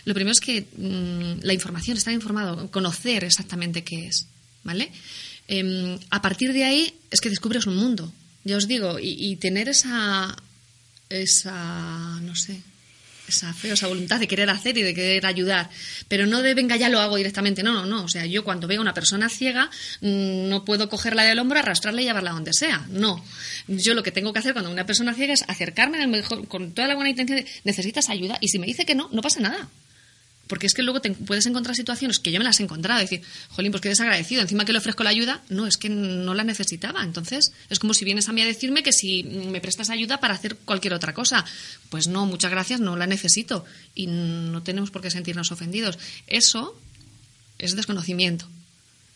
lo 0.06 0.16
primero 0.16 0.32
es 0.32 0.40
que 0.40 0.62
mm, 0.78 1.46
la 1.46 1.54
información, 1.54 1.96
estar 1.98 2.13
informado, 2.13 2.72
conocer 2.72 3.24
exactamente 3.24 3.84
qué 3.84 4.08
es, 4.08 4.25
¿vale? 4.63 4.92
Em, 5.48 6.00
a 6.10 6.22
partir 6.24 6.54
de 6.54 6.63
ahí 6.63 6.94
es 7.12 7.22
que 7.22 7.30
descubres 7.30 7.68
un 7.68 7.75
mundo 7.75 8.12
ya 8.44 8.58
os 8.58 8.68
digo, 8.68 8.98
y, 9.00 9.36
tener 9.38 9.70
esa, 9.70 10.36
esa, 11.10 12.20
no 12.22 12.36
sé, 12.36 12.62
esa 13.28 13.54
fe, 13.54 13.72
esa 13.72 13.88
voluntad 13.88 14.20
de 14.20 14.28
querer 14.28 14.50
hacer 14.50 14.78
y 14.78 14.82
de 14.82 14.94
querer 14.94 15.26
ayudar. 15.26 15.70
Pero 16.10 16.26
no 16.26 16.42
de, 16.42 16.54
venga, 16.54 16.76
ya 16.76 16.90
lo 16.90 17.00
hago 17.00 17.16
directamente. 17.16 17.64
No, 17.64 17.74
no, 17.74 17.86
no. 17.86 18.04
O 18.04 18.10
sea, 18.10 18.26
yo 18.26 18.44
cuando 18.44 18.68
veo 18.68 18.80
a 18.80 18.82
una 18.82 18.94
persona 18.94 19.30
ciega, 19.30 19.70
mm, 20.02 20.50
no 20.50 20.66
puedo 20.66 20.90
cogerla 20.90 21.24
del 21.24 21.40
hombro, 21.40 21.60
arrastrarla 21.60 22.02
y 22.02 22.06
llevarla 22.06 22.32
donde 22.32 22.54
sea. 22.54 22.86
No. 22.90 23.24
Yo 23.68 23.94
lo 23.94 24.04
que 24.04 24.12
tengo 24.12 24.34
que 24.34 24.40
hacer 24.40 24.54
cuando 24.54 24.72
una 24.72 24.86
persona 24.86 25.14
ciega 25.14 25.34
es 25.34 25.44
acercarme 25.48 26.06
mejor, 26.08 26.48
con 26.48 26.74
toda 26.74 26.88
la 26.88 26.96
buena 26.96 27.10
intención 27.10 27.40
de, 27.40 27.48
necesitas 27.64 28.10
ayuda. 28.10 28.38
Y 28.42 28.50
si 28.50 28.60
me 28.60 28.68
dice 28.68 28.86
que 28.86 28.96
no, 28.96 29.10
no 29.12 29.22
pasa 29.22 29.40
nada. 29.40 29.70
Porque 30.48 30.68
es 30.68 30.74
que 30.74 30.84
luego 30.84 31.00
te 31.00 31.12
puedes 31.12 31.46
encontrar 31.46 31.76
situaciones 31.76 32.20
que 32.20 32.32
yo 32.32 32.40
me 32.40 32.44
las 32.44 32.60
he 32.60 32.64
encontrado. 32.64 33.00
Decir, 33.00 33.22
jolín, 33.50 33.72
pues 33.72 33.82
qué 33.82 33.90
desagradecido. 33.90 34.42
Encima 34.42 34.66
que 34.66 34.74
le 34.74 34.80
ofrezco 34.80 35.04
la 35.04 35.10
ayuda, 35.10 35.42
no, 35.50 35.68
es 35.68 35.78
que 35.78 35.90
no 35.90 36.34
la 36.34 36.44
necesitaba. 36.44 37.02
Entonces, 37.04 37.54
es 37.70 37.80
como 37.80 37.94
si 37.94 38.04
vienes 38.04 38.28
a 38.28 38.34
mí 38.34 38.42
a 38.42 38.46
decirme 38.46 38.84
que 38.84 38.92
si 38.92 39.24
me 39.24 39.62
prestas 39.62 39.90
ayuda 39.90 40.20
para 40.20 40.34
hacer 40.34 40.58
cualquier 40.58 40.94
otra 40.94 41.14
cosa. 41.14 41.46
Pues 41.90 42.08
no, 42.08 42.26
muchas 42.26 42.52
gracias, 42.52 42.82
no 42.82 42.98
la 42.98 43.08
necesito. 43.08 43.64
Y 43.96 44.08
no 44.08 44.62
tenemos 44.64 44.92
por 44.92 45.02
qué 45.02 45.12
sentirnos 45.12 45.52
ofendidos. 45.52 45.98
Eso 46.28 46.78
es 47.58 47.76
desconocimiento. 47.76 48.46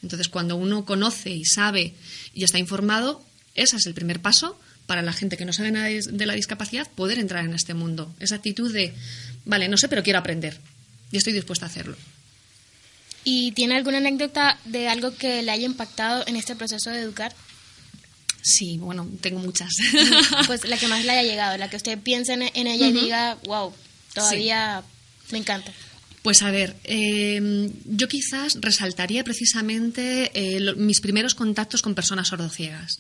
Entonces, 0.02 0.30
cuando 0.30 0.56
uno 0.56 0.86
conoce 0.86 1.32
y 1.32 1.44
sabe 1.44 1.94
y 2.34 2.46
está 2.46 2.58
informado, 2.58 3.22
ese 3.54 3.76
es 3.76 3.86
el 3.86 3.94
primer 3.94 4.22
paso 4.22 4.58
para 4.86 5.02
la 5.02 5.12
gente 5.12 5.36
que 5.36 5.44
no 5.44 5.52
sabe 5.52 5.72
nada 5.72 5.88
de 5.88 6.26
la 6.26 6.34
discapacidad 6.34 6.90
poder 6.90 7.20
entrar 7.20 7.44
en 7.44 7.54
este 7.54 7.74
mundo. 7.74 8.16
Esa 8.20 8.36
actitud 8.36 8.72
de, 8.72 8.94
vale, 9.44 9.68
no 9.68 9.76
sé, 9.76 9.90
pero 9.90 10.04
quiero 10.04 10.20
aprender 10.20 10.58
y 11.12 11.18
estoy 11.18 11.34
dispuesta 11.34 11.66
a 11.66 11.70
hacerlo. 11.70 11.96
¿Y 13.24 13.52
tiene 13.52 13.76
alguna 13.76 13.98
anécdota 13.98 14.58
de 14.66 14.88
algo 14.88 15.16
que 15.16 15.42
le 15.42 15.52
haya 15.52 15.66
impactado 15.66 16.26
en 16.28 16.38
este 16.38 16.56
proceso 16.56 16.90
de 16.92 17.02
educar? 17.02 17.36
Sí, 18.42 18.78
bueno, 18.78 19.06
tengo 19.20 19.40
muchas. 19.40 19.70
Pues 20.48 20.64
la 20.66 20.78
que 20.78 20.88
más 20.88 21.04
le 21.04 21.12
haya 21.12 21.24
llegado, 21.24 21.58
la 21.58 21.70
que 21.70 21.76
usted 21.76 22.00
piense 22.00 22.34
en, 22.34 22.68
ella 22.68 22.88
y 22.88 22.94
diga, 22.94 23.38
wow, 23.44 23.74
todavía 24.14 24.84
me 25.32 25.40
encanta. 25.40 25.74
Pues 26.28 26.42
a 26.42 26.52
ver, 26.52 26.76
eh, 26.84 27.72
yo 27.86 28.10
quizás 28.10 28.58
resaltaría 28.60 29.24
precisamente 29.24 30.30
eh, 30.34 30.74
mis 30.76 31.00
primeros 31.00 31.36
contactos 31.36 31.82
con 31.82 31.96
personas 31.96 32.28
sordociegas. 32.28 33.00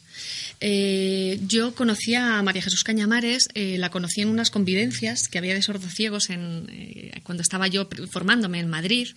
Eh, 0.61 1.37
yo 1.45 1.75
conocía 1.75 2.39
a 2.39 2.41
María 2.41 2.61
Jesús 2.61 2.85
Cañamares, 2.85 3.49
la 3.53 3.89
conocí 3.89 4.21
en 4.21 4.29
unas 4.29 4.49
convivencias 4.49 5.27
que 5.27 5.39
había 5.39 5.55
de 5.55 5.61
sordociegos 5.61 6.29
cuando 7.23 7.41
estaba 7.41 7.67
yo 7.67 7.89
formándome 8.09 8.61
en 8.61 8.69
Madrid. 8.69 9.09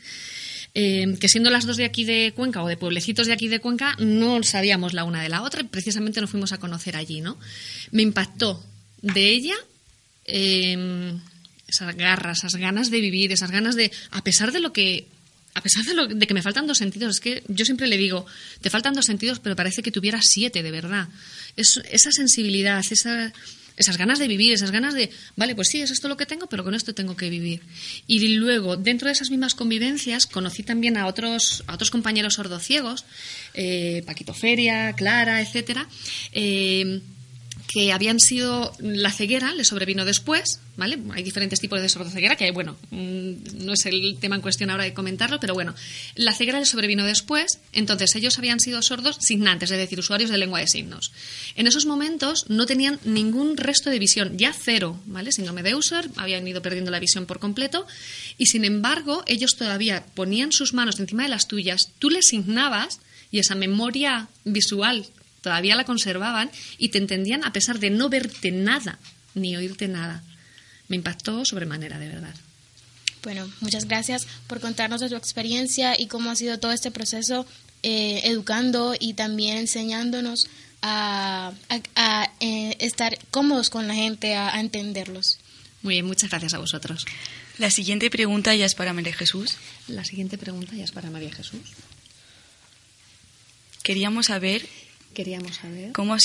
que 0.75 1.29
siendo 1.29 1.51
las 1.51 1.65
dos 1.65 1.77
de 1.77 1.85
aquí 1.85 2.03
de 2.03 2.33
Cuenca 2.35 2.65
o 2.65 2.67
de 2.67 2.77
pueblecitos 2.77 3.29
de 3.29 3.33
aquí 3.33 3.47
de 3.47 3.61
Cuenca, 3.61 3.95
no 4.01 4.43
sabíamos 4.43 4.93
la 4.93 5.05
una 5.05 5.23
de 5.23 5.29
la 5.29 5.43
otra 5.43 5.63
precisamente 5.63 6.21
nos 6.21 6.31
fuimos 6.31 6.51
a 6.51 6.59
conocer 6.59 6.97
allí, 6.97 7.21
¿no? 7.21 7.39
Me 7.93 8.03
impactó 8.03 8.61
de 9.03 9.29
ella 9.29 9.55
esas 11.71 11.95
garras, 11.97 12.39
esas 12.39 12.57
ganas 12.57 12.91
de 12.91 13.01
vivir, 13.01 13.33
esas 13.33 13.51
ganas 13.51 13.77
de, 13.77 13.91
a 14.11 14.23
pesar 14.23 14.53
de 14.53 14.61
lo 14.61 14.73
que, 14.73 15.07
a 15.55 15.63
pesar 15.63 15.85
de, 15.85 15.95
lo, 15.95 16.09
que 16.09 16.35
me 16.35 16.43
faltan 16.43 16.67
dos 16.67 16.79
sentidos, 16.79 17.17
es 17.17 17.21
que 17.21 17.43
yo 17.49 17.65
siempre 17.65 17.87
le 17.87 17.97
digo, 17.97 18.27
te 18.61 18.71
faltan 18.71 18.95
dos 18.95 19.07
sentidos, 19.07 19.41
pero 19.41 19.57
parece 19.57 19.83
que 19.83 19.91
tuviera 19.91 20.23
siete, 20.23 20.63
de 20.63 20.71
verdad. 20.71 21.09
Es, 21.57 21.81
esa 21.91 22.13
sensibilidad, 22.13 22.85
esa, 22.89 23.33
esas 23.77 23.97
ganas 23.97 24.19
de 24.19 24.29
vivir, 24.29 24.53
esas 24.53 24.71
ganas 24.71 24.95
de, 24.95 25.11
vale, 25.37 25.55
pues 25.55 25.69
sí, 25.69 25.81
es 25.81 25.91
esto 25.91 26.09
lo 26.09 26.17
que 26.17 26.27
tengo, 26.27 26.47
pero 26.47 26.63
con 26.63 26.75
esto 26.75 26.95
tengo 26.95 27.17
que 27.17 27.31
vivir. 27.31 27.63
Y 28.07 28.37
luego, 28.37 28.77
dentro 28.77 29.07
de 29.07 29.13
esas 29.13 29.31
mismas 29.31 29.55
convivencias, 29.55 30.27
conocí 30.27 30.63
también 30.63 30.97
a 30.97 31.07
otros, 31.07 31.65
a 31.67 31.75
otros 31.75 31.91
compañeros 31.91 32.35
sordociegos, 32.35 33.05
eh, 33.55 34.03
Paquito 34.07 34.35
Feria, 34.35 34.93
Clara, 34.93 35.41
etcétera, 35.41 35.89
eh, 36.33 37.01
que 37.73 37.93
habían 37.93 38.19
sido 38.19 38.73
la 38.81 39.13
ceguera, 39.13 39.55
le 39.55 39.65
sobrevino 39.65 40.05
después, 40.05 40.59
¿vale? 40.77 40.99
Hay 41.13 41.23
diferentes 41.23 41.61
tipos 41.61 41.81
de 41.81 41.89
sordoceguera 41.89 42.35
que, 42.35 42.51
bueno, 42.51 42.77
mm, 42.91 43.65
no 43.65 43.75
es 43.75 43.87
el 43.87 44.17
tema 44.19 44.35
en 44.35 44.43
cuestión 44.43 44.71
ahora 44.71 44.83
de 44.83 44.93
comentarlo, 44.93 45.39
pero 45.39 45.55
bueno, 45.55 45.73
la 46.17 46.35
ceguera 46.35 46.59
le 46.59 46.67
sobrevino 46.67 47.05
después, 47.05 47.61
entonces 47.73 48.17
ellos 48.17 48.37
habían 48.39 48.59
sido 48.59 48.83
sordos 48.83 49.19
signantes, 49.21 49.71
es 49.71 49.79
decir, 49.79 50.01
usuarios 50.01 50.31
de 50.31 50.39
lengua 50.39 50.59
de 50.59 50.67
signos. 50.67 51.13
En 51.55 51.69
esos 51.69 51.87
momentos 51.87 52.47
no 52.49 52.67
tenían 52.67 52.99
ningún 53.05 53.57
resto 53.57 53.89
de 53.89 54.01
visión, 54.01 54.37
ya 54.37 54.53
cero, 54.53 54.99
¿vale? 55.07 55.31
Síndrome 55.31 55.63
de 55.63 55.77
User, 55.77 56.11
habían 56.17 56.49
ido 56.49 56.63
perdiendo 56.63 56.91
la 56.91 56.99
visión 56.99 57.27
por 57.27 57.39
completo, 57.39 57.87
y 58.37 58.47
sin 58.47 58.65
embargo, 58.65 59.23
ellos 59.29 59.55
todavía 59.57 60.05
ponían 60.15 60.51
sus 60.51 60.75
manos 60.75 60.99
encima 60.99 61.23
de 61.23 61.29
las 61.29 61.47
tuyas, 61.47 61.93
tú 62.01 62.11
les 62.11 62.27
signabas 62.27 62.99
y 63.31 63.39
esa 63.39 63.55
memoria 63.55 64.29
visual 64.45 65.07
todavía 65.43 65.77
la 65.77 65.85
conservaban 65.85 66.51
y 66.79 66.91
te 66.91 66.99
entendían 66.99 67.45
a 67.45 67.53
pesar 67.53 67.79
de 67.79 67.91
no 67.91 68.09
verte 68.09 68.51
nada 68.51 68.99
ni 69.35 69.57
oírte 69.57 69.89
nada. 69.89 70.23
Me 70.89 70.97
impactó 70.97 71.45
sobremanera, 71.45 71.99
de 71.99 72.09
verdad. 72.09 72.35
Bueno, 73.23 73.51
muchas 73.61 73.87
gracias 73.87 74.27
por 74.47 74.61
contarnos 74.61 75.01
de 75.01 75.09
tu 75.09 75.17
experiencia 75.17 75.99
y 75.99 76.07
cómo 76.07 76.31
ha 76.31 76.37
sido 76.37 76.59
todo 76.59 76.73
este 76.73 76.91
proceso 76.91 77.47
eh, 77.83 78.23
educando 78.25 78.95
y 78.99 79.15
también 79.15 79.59
enseñándonos 79.59 80.49
a, 80.83 81.53
eh, 82.41 82.77
estar 82.81 83.19
cómodos 83.31 83.69
con 83.69 83.87
la 83.87 83.95
gente, 83.95 84.35
a, 84.35 84.55
a 84.55 84.61
entenderlos. 84.61 85.39
Muy 85.83 85.95
bien, 85.95 86.07
muchas 86.07 86.31
gracias 86.31 86.55
a 86.55 86.59
vosotros. 86.59 87.05
La 87.59 87.71
siguiente 87.71 88.11
pregunta 88.11 88.55
ya 88.55 88.65
es 88.65 88.75
para 88.75 88.93
María 88.95 89.13
Jesús. 89.13 89.57
La 89.87 90.05
siguiente 90.05 90.39
pregunta 90.39 90.75
ya 90.75 90.85
es 90.85 90.93
para 90.93 91.11
María 91.11 91.33
Jesús. 91.33 91.61
Queríamos 93.83 94.27
saber 94.27 94.67
Queríamos 95.15 95.57
saber 95.57 95.93
cómo, 95.93 96.17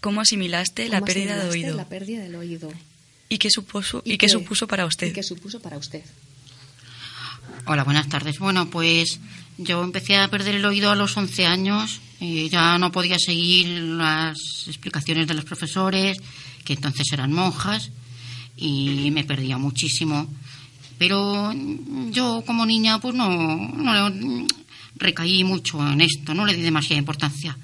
cómo 0.00 0.20
asimilaste 0.20 0.88
la 0.88 1.00
pérdida 1.00 1.42
de 1.42 1.50
oído. 1.50 1.76
La 1.76 1.88
pérdida 1.88 2.22
del 2.22 2.34
oído. 2.34 2.72
¿Y 3.28 3.38
qué 3.38 3.48
supuso, 3.48 4.02
y, 4.04 4.18
qué, 4.18 4.28
supuso 4.28 4.66
para 4.66 4.86
usted? 4.86 5.08
¿Y 5.08 5.12
qué 5.12 5.22
supuso 5.22 5.60
para 5.60 5.78
usted? 5.78 6.02
Hola, 7.66 7.84
buenas 7.84 8.08
tardes. 8.08 8.38
Bueno, 8.38 8.68
pues 8.70 9.20
yo 9.56 9.82
empecé 9.82 10.16
a 10.16 10.28
perder 10.28 10.56
el 10.56 10.64
oído 10.64 10.90
a 10.90 10.96
los 10.96 11.16
11 11.16 11.46
años. 11.46 12.00
y 12.20 12.48
ya 12.48 12.78
no 12.78 12.90
podía 12.90 13.18
seguir 13.18 13.68
las 13.68 14.36
explicaciones 14.66 15.26
de 15.28 15.34
los 15.34 15.44
profesores, 15.44 16.18
que 16.64 16.72
entonces 16.72 17.06
eran 17.12 17.32
monjas, 17.32 17.90
y 18.56 19.10
me 19.12 19.24
perdía 19.24 19.58
muchísimo. 19.58 20.26
Pero 20.98 21.52
yo 22.10 22.42
como 22.46 22.66
niña 22.66 23.00
pues 23.00 23.14
no, 23.14 23.28
no 23.28 24.46
recaí 24.96 25.44
mucho 25.44 25.86
en 25.86 26.00
esto, 26.00 26.34
no 26.34 26.46
le 26.46 26.54
di 26.54 26.62
demasiada 26.62 26.98
importancia 26.98 27.56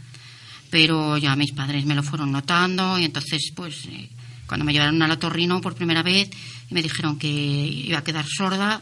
pero 0.71 1.19
ya 1.19 1.37
mis 1.37 1.53
padres 1.53 1.85
me 1.85 1.95
lo 1.95 2.03
fueron 2.03 2.33
notando 2.33 2.99
y 2.99 3.05
entonces 3.05 3.53
pues 3.55 3.87
eh, 3.87 4.09
cuando 4.47 4.65
me 4.65 4.73
llevaron 4.73 5.03
al 5.03 5.11
otorrino 5.11 5.61
por 5.61 5.75
primera 5.75 6.03
vez 6.03 6.31
y 6.71 6.75
me 6.75 6.83
dijeron 6.83 7.19
que 7.19 7.29
iba 7.29 7.99
a 7.99 8.05
quedar 8.05 8.27
sorda 8.27 8.81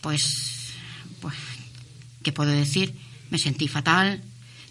pues 0.00 0.74
pues 1.20 1.34
qué 2.22 2.32
puedo 2.32 2.50
decir 2.50 2.94
me 3.30 3.38
sentí 3.38 3.66
fatal. 3.66 4.22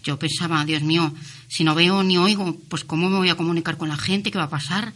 Yo 0.02 0.18
pensaba 0.18 0.64
Dios 0.64 0.82
mío 0.82 1.12
si 1.48 1.64
no 1.64 1.74
veo 1.74 2.02
ni 2.02 2.16
oigo 2.16 2.58
pues 2.68 2.84
cómo 2.84 3.08
me 3.08 3.16
voy 3.16 3.28
a 3.28 3.36
comunicar 3.36 3.76
con 3.76 3.88
la 3.88 3.96
gente 3.96 4.30
qué 4.30 4.38
va 4.38 4.44
a 4.44 4.50
pasar 4.50 4.92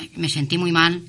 eh, 0.00 0.10
me 0.16 0.28
sentí 0.28 0.58
muy 0.58 0.72
mal 0.72 1.02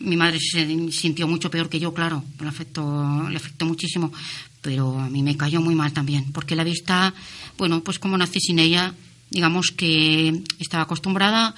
mi 0.00 0.16
madre 0.16 0.38
se 0.40 0.92
sintió 0.92 1.26
mucho 1.26 1.50
peor 1.50 1.68
que 1.68 1.80
yo, 1.80 1.94
claro, 1.94 2.22
le 2.40 2.48
afectó, 2.48 3.28
le 3.28 3.36
afectó 3.36 3.64
muchísimo, 3.64 4.12
pero 4.60 4.98
a 4.98 5.08
mí 5.08 5.22
me 5.22 5.36
cayó 5.36 5.60
muy 5.60 5.74
mal 5.74 5.92
también, 5.92 6.32
porque 6.32 6.56
la 6.56 6.64
vista, 6.64 7.14
bueno, 7.56 7.82
pues 7.82 7.98
como 7.98 8.18
nací 8.18 8.40
sin 8.40 8.58
ella, 8.58 8.94
digamos 9.30 9.70
que 9.70 10.42
estaba 10.58 10.84
acostumbrada 10.84 11.54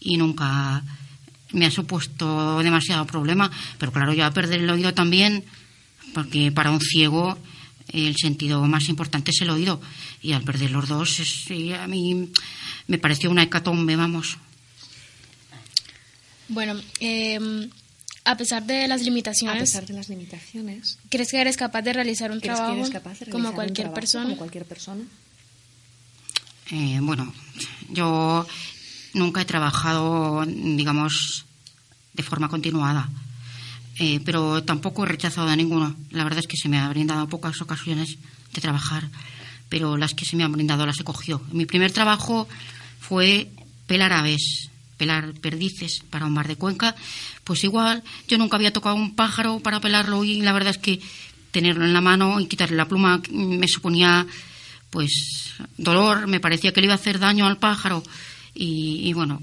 y 0.00 0.16
nunca 0.16 0.82
me 1.52 1.66
ha 1.66 1.70
supuesto 1.70 2.58
demasiado 2.62 3.06
problema, 3.06 3.50
pero 3.78 3.92
claro, 3.92 4.12
yo 4.12 4.26
a 4.26 4.30
perder 4.32 4.60
el 4.60 4.70
oído 4.70 4.92
también, 4.92 5.44
porque 6.14 6.52
para 6.52 6.70
un 6.70 6.80
ciego 6.80 7.38
el 7.88 8.16
sentido 8.16 8.66
más 8.66 8.88
importante 8.88 9.30
es 9.30 9.40
el 9.40 9.50
oído, 9.50 9.80
y 10.20 10.32
al 10.32 10.42
perder 10.42 10.72
los 10.72 10.88
dos, 10.88 11.20
a 11.80 11.86
mí 11.86 12.28
me 12.86 12.98
pareció 12.98 13.30
una 13.30 13.44
hecatombe, 13.44 13.96
vamos. 13.96 14.36
Bueno, 16.48 16.80
eh, 17.00 17.68
a 18.24 18.36
pesar 18.36 18.64
de 18.64 18.86
las 18.88 19.02
limitaciones. 19.02 19.56
A 19.56 19.60
pesar 19.60 19.86
de 19.86 19.94
las 19.94 20.08
limitaciones. 20.10 20.98
¿Crees 21.08 21.30
que 21.30 21.40
eres 21.40 21.56
capaz 21.56 21.80
de 21.80 21.94
realizar 21.94 22.30
un 22.30 22.40
trabajo 22.40 22.76
como 23.30 23.54
cualquier 23.54 23.90
persona? 23.92 24.24
Como 24.24 24.36
cualquier 24.36 24.66
persona. 24.66 25.02
Eh, 26.70 26.98
bueno, 27.00 27.32
yo 27.88 28.46
nunca 29.14 29.40
he 29.40 29.44
trabajado, 29.46 30.44
digamos, 30.46 31.46
de 32.12 32.22
forma 32.22 32.50
continuada, 32.50 33.08
eh, 33.98 34.20
pero 34.22 34.62
tampoco 34.62 35.04
he 35.04 35.08
rechazado 35.08 35.48
a 35.48 35.56
ninguno. 35.56 35.96
La 36.10 36.24
verdad 36.24 36.40
es 36.40 36.46
que 36.46 36.58
se 36.58 36.68
me 36.68 36.78
han 36.78 36.90
brindado 36.90 37.28
pocas 37.28 37.62
ocasiones 37.62 38.18
de 38.52 38.60
trabajar, 38.60 39.08
pero 39.70 39.96
las 39.96 40.12
que 40.12 40.26
se 40.26 40.36
me 40.36 40.44
han 40.44 40.52
brindado 40.52 40.84
las 40.84 41.00
he 41.00 41.04
cogido. 41.04 41.40
Mi 41.50 41.64
primer 41.64 41.92
trabajo 41.92 42.46
fue 43.00 43.48
pelar 43.86 44.12
aves 44.12 44.68
pelar 44.98 45.32
perdices 45.40 46.00
para 46.10 46.26
un 46.26 46.34
mar 46.34 46.48
de 46.48 46.56
Cuenca, 46.56 46.94
pues 47.44 47.64
igual 47.64 48.02
yo 48.26 48.36
nunca 48.36 48.56
había 48.56 48.72
tocado 48.72 48.96
un 48.96 49.14
pájaro 49.14 49.60
para 49.60 49.80
pelarlo 49.80 50.24
y 50.24 50.42
la 50.42 50.52
verdad 50.52 50.74
es 50.74 50.78
que 50.78 51.00
tenerlo 51.50 51.84
en 51.84 51.94
la 51.94 52.02
mano 52.02 52.40
y 52.40 52.46
quitarle 52.46 52.76
la 52.76 52.88
pluma 52.88 53.22
me 53.30 53.68
suponía 53.68 54.26
pues 54.90 55.54
dolor, 55.76 56.26
me 56.26 56.40
parecía 56.40 56.72
que 56.72 56.80
le 56.80 56.86
iba 56.86 56.94
a 56.94 56.98
hacer 56.98 57.18
daño 57.18 57.46
al 57.46 57.58
pájaro 57.58 58.02
y, 58.54 59.12
bueno. 59.12 59.40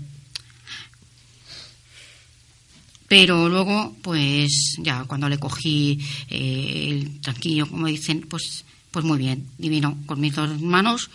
Pero 3.07 3.47
luego, 3.47 3.95
pues 4.01 4.75
ya 4.79 5.05
cuando 5.05 5.29
le 5.29 5.37
cogí 5.37 5.99
eh, 6.29 6.87
el 6.89 7.21
tranquillo, 7.21 7.69
como 7.69 7.87
dicen, 7.87 8.25
pues, 8.27 8.65
pues 8.91 9.05
muy 9.05 9.19
bien, 9.19 9.47
divino, 9.57 9.97
con 10.05 10.19
mis 10.19 10.33
dos 10.33 10.59
manos, 10.59 11.09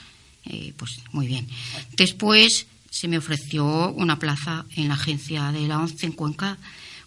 eh, 0.46 0.72
pues 0.76 1.00
muy 1.12 1.26
bien. 1.26 1.48
Después 1.96 2.66
se 2.90 3.08
me 3.08 3.18
ofreció 3.18 3.92
una 3.92 4.18
plaza 4.18 4.66
en 4.76 4.88
la 4.88 4.94
agencia 4.94 5.52
de 5.52 5.66
la 5.66 5.78
ONCE 5.78 6.06
en 6.06 6.12
Cuenca 6.12 6.58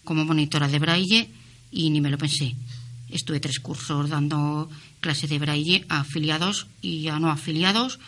como 0.03 0.25
monitora 0.25 0.67
de 0.67 0.79
braille 0.79 1.29
y 1.71 1.89
ni 1.89 2.01
me 2.01 2.09
lo 2.09 2.17
pensé. 2.17 2.55
Estuve 3.09 3.39
tres 3.39 3.59
cursos 3.59 4.09
dando 4.09 4.69
clases 5.01 5.29
de 5.29 5.39
braille 5.39 5.85
a 5.89 5.99
afiliados 5.99 6.67
y 6.81 7.09
a 7.09 7.19
no 7.19 7.29
afiliados. 7.29 7.99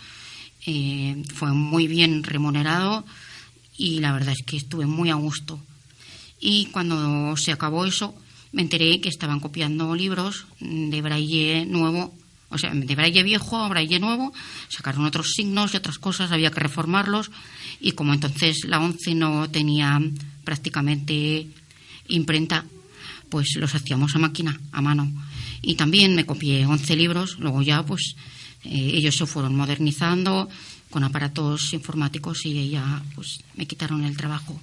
Eh, 0.66 1.22
fue 1.34 1.52
muy 1.52 1.88
bien 1.88 2.24
remunerado 2.24 3.06
y 3.78 4.00
la 4.00 4.14
verdad 4.14 4.34
es 4.38 4.44
que 4.46 4.58
estuve 4.58 4.86
muy 4.86 5.10
a 5.10 5.16
gusto. 5.16 5.60
Y 6.40 6.68
cuando 6.68 7.36
se 7.38 7.52
acabó 7.52 7.86
eso, 7.86 8.16
me 8.52 8.62
enteré 8.62 9.02
que 9.02 9.10
estaban 9.10 9.40
copiando 9.40 9.96
libros 9.96 10.46
de 10.60 11.02
braille 11.02 11.66
nuevo 11.66 12.14
O 12.50 12.58
sea, 12.58 12.74
de 12.74 12.96
braille 12.96 13.24
viejo 13.24 13.58
a 13.58 13.68
braille 13.68 14.00
nuevo, 14.00 14.34
sacaron 14.70 15.06
otros 15.06 15.32
signos 15.32 15.74
y 15.74 15.78
otras 15.78 15.98
cosas, 15.98 16.32
había 16.32 16.52
que 16.52 16.60
reformarlos. 16.60 17.32
Y 17.80 17.94
como 17.94 18.14
entonces 18.14 18.66
la 18.66 18.80
ONCE 18.80 19.16
no 19.16 19.50
tenía 19.50 20.00
prácticamente 20.44 21.48
imprenta, 22.08 22.66
pues 23.30 23.56
los 23.56 23.74
hacíamos 23.74 24.16
a 24.16 24.20
máquina, 24.20 24.60
a 24.72 24.82
mano. 24.82 25.12
Y 25.62 25.76
también 25.76 26.16
me 26.16 26.26
copié 26.26 26.66
11 26.66 26.96
libros, 26.96 27.40
luego 27.40 27.62
ya 27.62 27.84
pues 27.84 28.16
eh, 28.64 28.92
ellos 28.94 29.16
se 29.16 29.26
fueron 29.26 29.56
modernizando 29.56 30.48
con 30.90 31.04
aparatos 31.04 31.74
informáticos 31.74 32.46
y 32.46 32.70
ya 32.70 33.04
pues 33.16 33.40
me 33.56 33.66
quitaron 33.66 34.06
el 34.06 34.16
trabajo. 34.16 34.60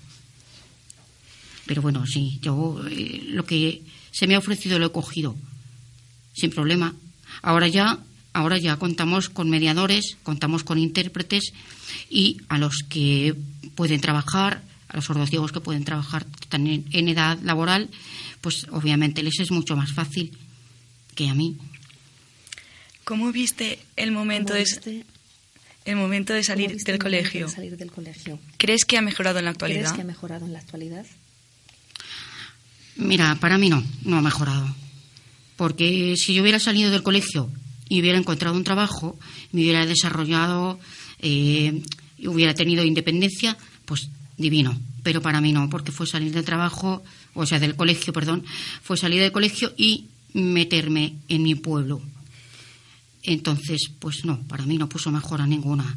Pero 1.67 1.83
bueno, 1.83 2.07
sí, 2.07 2.39
yo 2.41 2.81
eh, 2.89 3.25
lo 3.29 3.45
que 3.45 3.83
se 4.11 4.27
me 4.27 4.35
ha 4.35 4.39
ofrecido 4.39 4.79
lo 4.79 4.87
he 4.87 4.93
cogido 4.93 5.37
sin 6.35 6.51
problema. 6.51 6.95
Ahora 7.43 7.69
ya, 7.69 7.99
ahora 8.33 8.59
ya 8.59 8.77
contamos 8.77 9.29
con 9.29 9.51
mediadores, 9.51 10.17
contamos 10.23 10.65
con 10.65 10.79
intérpretes 10.79 11.53
y 12.09 12.39
a 12.49 12.59
los 12.59 12.85
que 12.89 13.35
pueden 13.75 14.01
trabajar, 14.01 14.63
a 14.89 14.97
los 14.97 15.05
sordos 15.05 15.31
que 15.31 15.61
pueden 15.61 15.85
trabajar 15.85 16.25
también 16.49 16.85
en 16.93 17.09
edad 17.09 17.39
laboral, 17.43 17.91
pues 18.41 18.67
obviamente 18.71 19.23
les 19.23 19.41
es 19.41 19.51
mucho 19.51 19.77
más 19.77 19.93
fácil 19.93 20.37
que 21.15 21.29
a 21.29 21.35
mí. 21.35 21.57
¿Cómo 23.05 23.33
viste 23.33 23.81
el 23.97 24.13
momento 24.13 24.55
de 24.55 24.65
el 25.85 25.97
momento 25.97 26.33
de 26.33 26.45
salir 26.45 26.77
del 26.77 26.99
colegio? 26.99 27.49
salir 27.49 27.77
del 27.77 27.91
colegio? 27.91 28.39
¿Crees 28.57 28.85
que 28.85 28.97
ha 28.97 29.03
mejorado 29.03 29.41
en 29.41 29.47
la 29.47 29.51
actualidad? 29.51 29.81
¿Crees 29.81 29.93
que 29.95 30.03
ha 30.03 30.05
mejorado 30.05 30.47
en 30.47 30.53
la 30.53 30.61
actualidad? 30.61 31.05
Mira, 32.95 33.35
para 33.41 33.59
mí 33.59 33.69
no, 33.69 33.83
no 34.05 34.19
ha 34.19 34.23
mejorado. 34.23 34.73
Porque 35.57 36.17
si 36.17 36.35
yo 36.35 36.43
hubiera 36.43 36.59
salido 36.59 36.91
del 36.91 37.03
colegio 37.03 37.51
y 37.89 38.01
hubiera 38.01 38.19
encontrado 38.19 38.57
un 38.57 38.65
trabajo, 38.65 39.19
me 39.53 39.63
hubiera 39.63 39.87
desarrollado 39.87 40.79
eh, 41.23 41.83
hubiera 42.27 42.55
tenido 42.55 42.85
independencia, 42.85 43.57
pues 43.85 44.11
divino. 44.37 44.79
Pero 45.03 45.23
para 45.23 45.41
mí 45.41 45.53
no, 45.53 45.71
porque 45.71 45.93
fue 45.93 46.07
salir 46.07 46.33
del 46.33 46.45
trabajo, 46.45 47.03
o 47.35 47.47
sea, 47.47 47.59
del 47.59 47.75
colegio, 47.75 48.13
perdón, 48.13 48.45
fue 48.83 48.97
salir 48.97 49.21
del 49.21 49.33
colegio 49.33 49.73
y 49.77 50.07
meterme 50.33 51.15
en 51.29 51.43
mi 51.43 51.55
pueblo. 51.55 52.03
Entonces, 53.23 53.91
pues 53.99 54.25
no, 54.25 54.43
para 54.49 54.67
mí 54.67 54.79
no 54.79 54.89
puso 54.89 55.11
mejora 55.11 55.47
ninguna. 55.47 55.97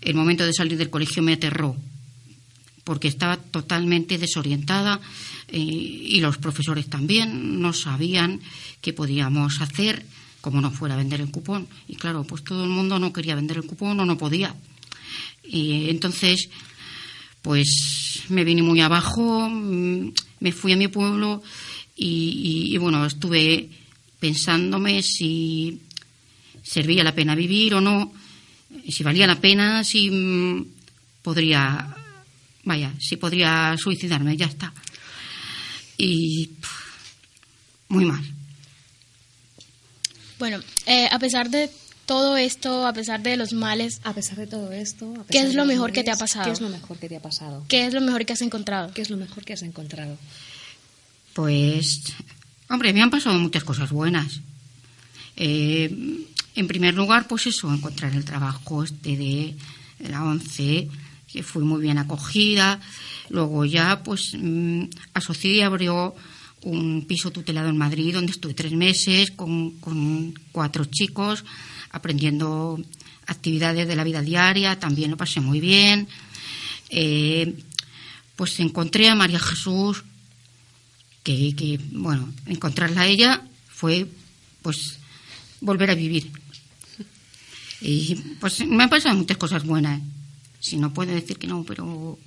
El 0.00 0.14
momento 0.14 0.44
de 0.44 0.52
salir 0.52 0.76
del 0.76 0.90
colegio 0.90 1.22
me 1.22 1.34
aterró, 1.34 1.76
porque 2.84 3.08
estaba 3.08 3.36
totalmente 3.36 4.18
desorientada 4.18 5.00
eh, 5.48 5.58
y 5.58 6.20
los 6.20 6.38
profesores 6.38 6.88
también 6.88 7.60
no 7.60 7.72
sabían 7.72 8.40
qué 8.80 8.92
podíamos 8.92 9.60
hacer 9.60 10.04
como 10.40 10.60
no 10.60 10.70
fuera 10.70 10.94
vender 10.94 11.22
el 11.22 11.30
cupón. 11.30 11.66
Y 11.88 11.96
claro, 11.96 12.24
pues 12.24 12.44
todo 12.44 12.64
el 12.64 12.70
mundo 12.70 12.98
no 12.98 13.14
quería 13.14 13.34
vender 13.34 13.56
el 13.56 13.64
cupón 13.64 13.98
o 13.98 14.04
no 14.04 14.18
podía. 14.18 14.54
Entonces, 15.42 16.50
pues 17.40 18.22
me 18.28 18.44
vine 18.44 18.62
muy 18.62 18.80
abajo, 18.80 19.48
mm, 19.48 20.12
me 20.40 20.52
fui 20.52 20.72
a 20.72 20.76
mi 20.76 20.88
pueblo 20.88 21.42
y, 21.96 22.76
bueno, 22.78 23.06
estuve 23.06 23.70
pensándome 24.18 25.02
si 25.02 25.80
servía 26.62 27.04
la 27.04 27.14
pena 27.14 27.34
vivir 27.34 27.74
o 27.74 27.80
no, 27.80 28.12
si 28.88 29.02
valía 29.02 29.26
la 29.26 29.40
pena, 29.40 29.84
si 29.84 30.10
mm, 30.10 30.66
podría, 31.22 31.96
vaya, 32.64 32.92
si 32.98 33.16
podría 33.16 33.76
suicidarme, 33.78 34.36
ya 34.36 34.46
está. 34.46 34.72
Y 35.96 36.50
muy 37.88 38.04
mal. 38.04 38.24
Bueno, 40.38 40.58
eh, 40.86 41.08
a 41.10 41.18
pesar 41.18 41.50
de 41.50 41.70
todo 42.06 42.36
esto, 42.36 42.86
a 42.86 42.92
pesar 42.92 43.22
de 43.22 43.36
los 43.36 43.52
males, 43.52 44.00
A 44.04 44.12
pesar 44.12 44.36
de 44.36 44.46
todo 44.46 44.72
esto, 44.72 45.10
a 45.12 45.24
pesar 45.24 45.26
¿Qué 45.28 45.40
es 45.40 45.54
lo 45.54 45.64
mejor 45.64 45.92
que 45.92 46.04
te 46.04 46.10
ha 46.10 46.16
pasado? 46.16 46.44
¿Qué 46.44 46.50
es 46.50 46.60
lo 46.60 46.68
mejor 46.68 46.98
que 46.98 47.08
te 47.08 47.16
ha 47.16 47.22
pasado? 47.22 47.64
¿qué 47.68 47.86
es 47.86 47.94
lo 47.94 48.00
mejor 48.00 48.26
que 48.26 48.32
has 48.32 48.42
encontrado? 48.42 48.92
¿Qué 48.92 49.02
es 49.02 49.10
lo 49.10 49.16
mejor 49.16 49.44
que 49.44 49.52
has 49.52 49.62
encontrado? 49.62 50.18
Pues, 51.32 52.02
hombre, 52.68 52.92
me 52.92 53.02
han 53.02 53.10
pasado 53.10 53.38
muchas 53.38 53.64
cosas 53.64 53.90
buenas. 53.90 54.40
Eh, 55.36 56.26
en 56.54 56.68
primer 56.68 56.94
lugar, 56.94 57.26
pues 57.26 57.46
eso, 57.46 57.72
encontrar 57.72 58.12
el 58.14 58.24
trabajo 58.24 58.84
este 58.84 59.16
de 59.16 59.56
la 59.98 60.24
ONCE, 60.24 60.88
que 61.34 61.42
fui 61.42 61.64
muy 61.64 61.82
bien 61.82 61.98
acogida. 61.98 62.78
Luego 63.28 63.64
ya, 63.64 64.04
pues, 64.04 64.36
mm, 64.38 64.84
Asocié 65.14 65.64
abrió 65.64 66.14
un 66.62 67.04
piso 67.08 67.32
tutelado 67.32 67.68
en 67.68 67.76
Madrid, 67.76 68.14
donde 68.14 68.30
estuve 68.30 68.54
tres 68.54 68.70
meses 68.70 69.32
con, 69.32 69.72
con 69.80 70.32
cuatro 70.52 70.84
chicos, 70.84 71.44
aprendiendo 71.90 72.78
actividades 73.26 73.88
de 73.88 73.96
la 73.96 74.04
vida 74.04 74.22
diaria, 74.22 74.78
también 74.78 75.10
lo 75.10 75.16
pasé 75.16 75.40
muy 75.40 75.58
bien. 75.58 76.06
Eh, 76.88 77.52
pues 78.36 78.60
encontré 78.60 79.08
a 79.08 79.16
María 79.16 79.40
Jesús, 79.40 80.04
que, 81.24 81.56
que, 81.56 81.80
bueno, 81.90 82.32
encontrarla 82.46 83.00
a 83.02 83.06
ella 83.08 83.42
fue 83.68 84.06
pues 84.62 85.00
volver 85.60 85.90
a 85.90 85.96
vivir. 85.96 86.30
Y 87.80 88.14
pues 88.38 88.64
me 88.64 88.84
han 88.84 88.88
pasado 88.88 89.16
muchas 89.16 89.36
cosas 89.36 89.64
buenas. 89.64 90.00
Si 90.64 90.78
no 90.78 90.94
puedo 90.94 91.12
decir 91.12 91.36
que 91.36 91.46
no, 91.46 91.62
pero 91.62 92.18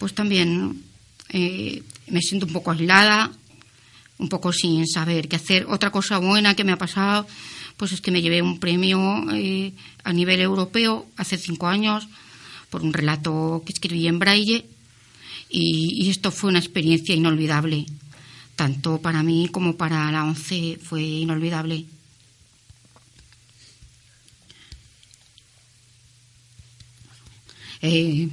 pues 0.00 0.12
también 0.12 0.82
eh, 1.28 1.80
me 2.08 2.20
siento 2.20 2.46
un 2.46 2.52
poco 2.52 2.72
aislada, 2.72 3.30
un 4.18 4.28
poco 4.28 4.52
sin 4.52 4.88
saber 4.88 5.28
qué 5.28 5.36
hacer. 5.36 5.66
Otra 5.68 5.92
cosa 5.92 6.18
buena 6.18 6.56
que 6.56 6.64
me 6.64 6.72
ha 6.72 6.78
pasado, 6.78 7.28
pues 7.76 7.92
es 7.92 8.00
que 8.00 8.10
me 8.10 8.22
llevé 8.22 8.42
un 8.42 8.58
premio 8.58 8.98
eh, 9.32 9.72
a 10.02 10.12
nivel 10.12 10.40
europeo 10.40 11.06
hace 11.16 11.38
cinco 11.38 11.68
años 11.68 12.08
por 12.70 12.82
un 12.82 12.92
relato 12.92 13.62
que 13.64 13.72
escribí 13.72 14.08
en 14.08 14.18
braille 14.18 14.66
y, 15.48 16.04
y 16.04 16.10
esto 16.10 16.32
fue 16.32 16.50
una 16.50 16.58
experiencia 16.58 17.14
inolvidable. 17.14 17.86
Tanto 18.56 19.00
para 19.00 19.22
mí 19.22 19.48
como 19.52 19.76
para 19.76 20.10
la 20.10 20.24
ONCE 20.24 20.80
fue 20.82 21.02
inolvidable. 21.02 21.86
Eh, 27.82 28.28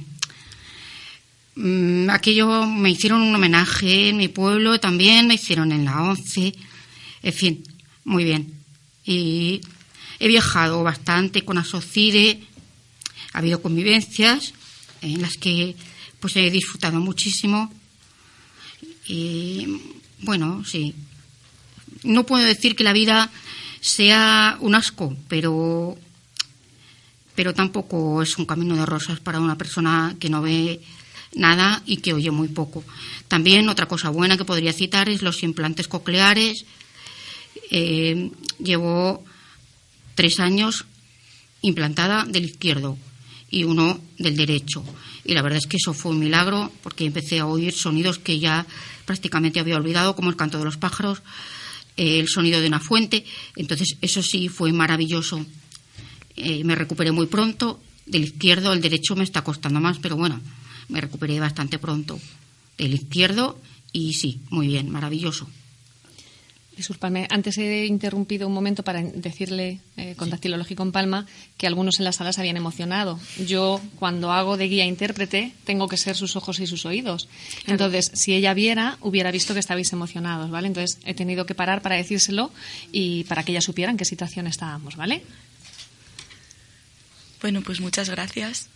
mm, 1.56 2.08
aquello 2.08 2.66
me 2.66 2.90
hicieron 2.90 3.20
un 3.20 3.34
homenaje 3.34 4.08
en 4.08 4.16
mi 4.16 4.28
pueblo, 4.28 4.78
también 4.78 5.26
me 5.26 5.34
hicieron 5.34 5.72
en 5.72 5.84
la 5.84 6.02
ONCE, 6.02 6.54
en 7.22 7.32
fin, 7.32 7.64
muy 8.04 8.24
bien. 8.24 8.54
Y 9.04 9.60
he 10.20 10.28
viajado 10.28 10.82
bastante 10.82 11.44
con 11.44 11.58
Asocide, 11.58 12.40
ha 13.32 13.38
habido 13.38 13.60
convivencias 13.60 14.54
en 15.02 15.20
las 15.20 15.36
que 15.36 15.74
pues 16.20 16.36
he 16.36 16.50
disfrutado 16.50 17.00
muchísimo. 17.00 17.72
Y 19.06 19.80
bueno, 20.20 20.64
sí. 20.64 20.94
No 22.02 22.24
puedo 22.24 22.44
decir 22.44 22.76
que 22.76 22.84
la 22.84 22.92
vida 22.92 23.30
sea 23.80 24.56
un 24.60 24.74
asco, 24.74 25.16
pero 25.28 25.98
pero 27.40 27.54
tampoco 27.54 28.20
es 28.20 28.36
un 28.36 28.44
camino 28.44 28.76
de 28.76 28.84
rosas 28.84 29.18
para 29.18 29.40
una 29.40 29.56
persona 29.56 30.14
que 30.20 30.28
no 30.28 30.42
ve 30.42 30.78
nada 31.34 31.82
y 31.86 31.96
que 31.96 32.12
oye 32.12 32.30
muy 32.30 32.48
poco. 32.48 32.84
También 33.28 33.70
otra 33.70 33.86
cosa 33.86 34.10
buena 34.10 34.36
que 34.36 34.44
podría 34.44 34.74
citar 34.74 35.08
es 35.08 35.22
los 35.22 35.42
implantes 35.42 35.88
cocleares. 35.88 36.66
Eh, 37.70 38.30
llevo 38.62 39.24
tres 40.14 40.38
años 40.38 40.84
implantada 41.62 42.26
del 42.26 42.44
izquierdo 42.44 42.98
y 43.50 43.64
uno 43.64 43.98
del 44.18 44.36
derecho. 44.36 44.84
Y 45.24 45.32
la 45.32 45.40
verdad 45.40 45.60
es 45.60 45.66
que 45.66 45.78
eso 45.78 45.94
fue 45.94 46.12
un 46.12 46.18
milagro 46.18 46.70
porque 46.82 47.06
empecé 47.06 47.38
a 47.38 47.46
oír 47.46 47.72
sonidos 47.72 48.18
que 48.18 48.38
ya 48.38 48.66
prácticamente 49.06 49.60
había 49.60 49.76
olvidado, 49.76 50.14
como 50.14 50.28
el 50.28 50.36
canto 50.36 50.58
de 50.58 50.64
los 50.66 50.76
pájaros, 50.76 51.22
eh, 51.96 52.20
el 52.20 52.28
sonido 52.28 52.60
de 52.60 52.66
una 52.66 52.80
fuente. 52.80 53.24
Entonces, 53.56 53.96
eso 54.02 54.22
sí 54.22 54.50
fue 54.50 54.74
maravilloso. 54.74 55.46
Eh, 56.36 56.64
me 56.64 56.74
recuperé 56.74 57.12
muy 57.12 57.26
pronto. 57.26 57.80
Del 58.06 58.24
izquierdo, 58.24 58.72
el 58.72 58.80
derecho 58.80 59.14
me 59.14 59.24
está 59.24 59.42
costando 59.42 59.80
más, 59.80 59.98
pero 59.98 60.16
bueno, 60.16 60.40
me 60.88 61.00
recuperé 61.00 61.38
bastante 61.38 61.78
pronto. 61.78 62.18
Del 62.76 62.94
izquierdo 62.94 63.58
y 63.92 64.14
sí, 64.14 64.40
muy 64.50 64.66
bien, 64.66 64.90
maravilloso. 64.90 65.48
Disculpadme, 66.76 67.26
antes 67.28 67.58
he 67.58 67.84
interrumpido 67.84 68.46
un 68.46 68.54
momento 68.54 68.82
para 68.82 69.02
decirle 69.02 69.80
eh, 69.98 70.14
con 70.16 70.30
Dactilológico 70.30 70.82
en 70.82 70.92
Palma 70.92 71.26
que 71.58 71.66
algunos 71.66 71.98
en 71.98 72.06
la 72.06 72.12
sala 72.12 72.32
se 72.32 72.40
habían 72.40 72.56
emocionado. 72.56 73.20
Yo, 73.46 73.82
cuando 73.98 74.32
hago 74.32 74.56
de 74.56 74.68
guía 74.68 74.86
intérprete, 74.86 75.52
tengo 75.64 75.88
que 75.88 75.98
ser 75.98 76.16
sus 76.16 76.36
ojos 76.36 76.58
y 76.58 76.66
sus 76.66 76.86
oídos. 76.86 77.28
Entonces, 77.66 78.10
si 78.14 78.32
ella 78.32 78.54
viera, 78.54 78.96
hubiera 79.02 79.30
visto 79.30 79.52
que 79.52 79.60
estabais 79.60 79.92
emocionados, 79.92 80.50
¿vale? 80.50 80.68
Entonces, 80.68 80.98
he 81.04 81.12
tenido 81.12 81.44
que 81.44 81.54
parar 81.54 81.82
para 81.82 81.96
decírselo 81.96 82.50
y 82.92 83.24
para 83.24 83.42
que 83.42 83.52
ella 83.52 83.60
supiera 83.60 83.90
en 83.90 83.98
qué 83.98 84.06
situación 84.06 84.46
estábamos, 84.46 84.96
¿vale? 84.96 85.22
Bueno, 87.40 87.62
pues 87.62 87.80
muchas 87.80 88.10
gracias 88.10 88.68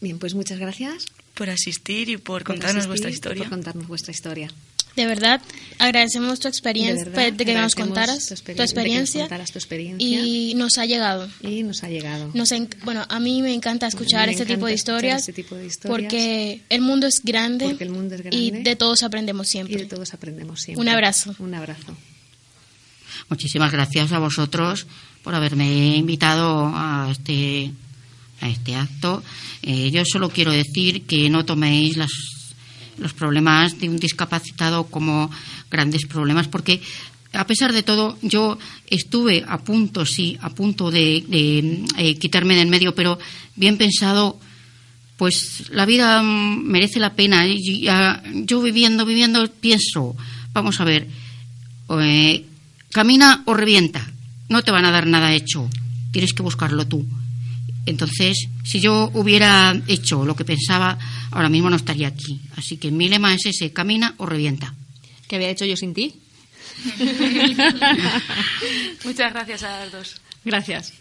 Bien, 0.00 0.18
pues 0.18 0.34
muchas 0.34 0.58
gracias 0.58 1.04
por 1.34 1.50
asistir 1.50 2.08
y 2.08 2.16
por 2.16 2.42
por 2.42 2.44
contarnos 2.44 2.86
asistir 2.86 2.88
vuestra 2.88 3.10
y 3.10 3.12
historia. 3.12 3.42
por 3.44 3.50
contarnos 3.50 3.86
vuestra 3.86 4.12
historia. 4.12 4.50
De 4.96 5.06
verdad, 5.06 5.40
agradecemos 5.78 6.40
tu 6.40 6.48
experiencia, 6.48 7.04
De 7.04 7.10
verdad, 7.10 7.32
de 7.32 7.44
que 7.44 7.54
nos 7.54 7.74
contaras 7.74 8.26
tu 8.26 8.34
tu, 8.34 8.34
experien- 8.34 8.44
de 8.46 8.54
que 8.54 8.62
nos 8.62 8.70
experiencia, 8.70 9.20
contaras 9.20 9.52
tu 9.52 9.58
experiencia. 9.58 10.06
y 10.08 10.54
nos 10.54 10.78
ha 10.78 10.86
llegado. 10.86 11.28
Y 11.42 11.62
nos 11.62 11.84
ha 11.84 11.88
llegado. 11.90 12.30
Nos 12.34 12.50
en- 12.52 12.68
bueno, 12.84 13.06
a 13.08 13.20
mí 13.20 13.40
me 13.42 13.52
encanta 13.54 13.86
escuchar 13.86 14.26
Me 14.26 14.32
este 14.32 14.42
encanta 14.44 14.54
tipo 14.58 14.66
de 14.66 14.72
escuchar 14.74 14.94
historias, 14.96 15.20
este 15.20 15.32
tipo 15.34 15.54
de 15.54 15.66
historias. 15.66 15.90
porque 16.00 16.60
el 16.70 16.80
mundo 16.80 17.06
es 17.06 17.20
grande, 17.22 17.66
Porque 17.66 17.84
el 17.84 17.90
mundo 17.90 18.14
es 18.16 18.20
y 18.32 18.50
grande. 18.50 18.70
de 18.70 18.76
todos 18.76 19.02
aprendemos 19.02 19.46
y 19.46 19.50
siempre. 19.50 19.76
de 19.76 19.84
todos 19.86 20.12
aprendemos 20.14 20.60
siempre. 20.62 20.80
Un 20.80 20.88
abrazo. 20.88 21.34
Un 21.38 21.54
abrazo. 21.54 21.96
Muchísimas 23.28 23.70
gracias 23.70 24.12
a 24.12 24.18
vosotros 24.18 24.86
por 25.22 25.34
haberme 25.34 25.96
invitado 25.96 26.70
a 26.74 27.08
este, 27.12 27.70
a 28.40 28.48
este 28.48 28.74
acto. 28.74 29.22
Eh, 29.62 29.90
yo 29.90 30.02
solo 30.04 30.30
quiero 30.30 30.52
decir 30.52 31.02
que 31.02 31.28
no 31.30 31.44
toméis 31.44 31.96
las, 31.96 32.10
los 32.98 33.12
problemas 33.12 33.78
de 33.78 33.88
un 33.88 33.98
discapacitado 33.98 34.84
como 34.84 35.30
grandes 35.70 36.06
problemas, 36.06 36.48
porque 36.48 36.80
a 37.32 37.46
pesar 37.46 37.72
de 37.72 37.82
todo, 37.82 38.18
yo 38.22 38.58
estuve 38.88 39.44
a 39.46 39.58
punto, 39.58 40.04
sí, 40.04 40.36
a 40.40 40.50
punto 40.50 40.90
de, 40.90 41.24
de, 41.28 41.84
eh, 41.96 42.18
quitarme 42.18 42.56
del 42.56 42.68
medio, 42.68 42.94
pero 42.94 43.18
bien 43.54 43.76
pensado, 43.78 44.40
pues 45.16 45.70
la 45.70 45.86
vida 45.86 46.22
merece 46.22 46.98
la 46.98 47.14
pena. 47.14 47.44
Yo 47.46 48.62
viviendo, 48.62 49.06
viviendo, 49.06 49.48
pienso, 49.48 50.16
vamos 50.52 50.80
a 50.80 50.84
ver, 50.84 51.06
eh, 52.00 52.44
camina 52.90 53.42
o 53.46 53.54
revienta. 53.54 54.10
No 54.48 54.62
te 54.62 54.72
van 54.72 54.84
a 54.84 54.90
dar 54.90 55.06
nada 55.06 55.32
hecho. 55.32 55.68
Tienes 56.10 56.32
que 56.32 56.42
buscarlo 56.42 56.86
tú. 56.86 57.06
Entonces, 57.90 58.48
si 58.64 58.80
yo 58.80 59.10
hubiera 59.14 59.74
hecho 59.88 60.24
lo 60.24 60.34
que 60.34 60.44
pensaba, 60.44 60.98
ahora 61.30 61.48
mismo 61.48 61.68
no 61.70 61.76
estaría 61.76 62.08
aquí. 62.08 62.40
Así 62.56 62.76
que 62.76 62.90
mi 62.90 63.08
lema 63.08 63.34
es 63.34 63.46
ese, 63.46 63.72
camina 63.72 64.14
o 64.18 64.26
revienta. 64.26 64.74
¿Qué 65.28 65.36
había 65.36 65.50
hecho 65.50 65.64
yo 65.64 65.76
sin 65.76 65.94
ti? 65.94 66.20
Muchas 69.04 69.32
gracias 69.32 69.62
a 69.62 69.80
las 69.80 69.92
dos. 69.92 70.20
Gracias. 70.44 70.92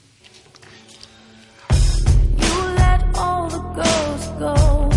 You 2.38 2.75
let 2.75 3.02
all 3.15 3.49
the 3.49 3.60
ghosts 3.75 4.28
go. 4.39 4.88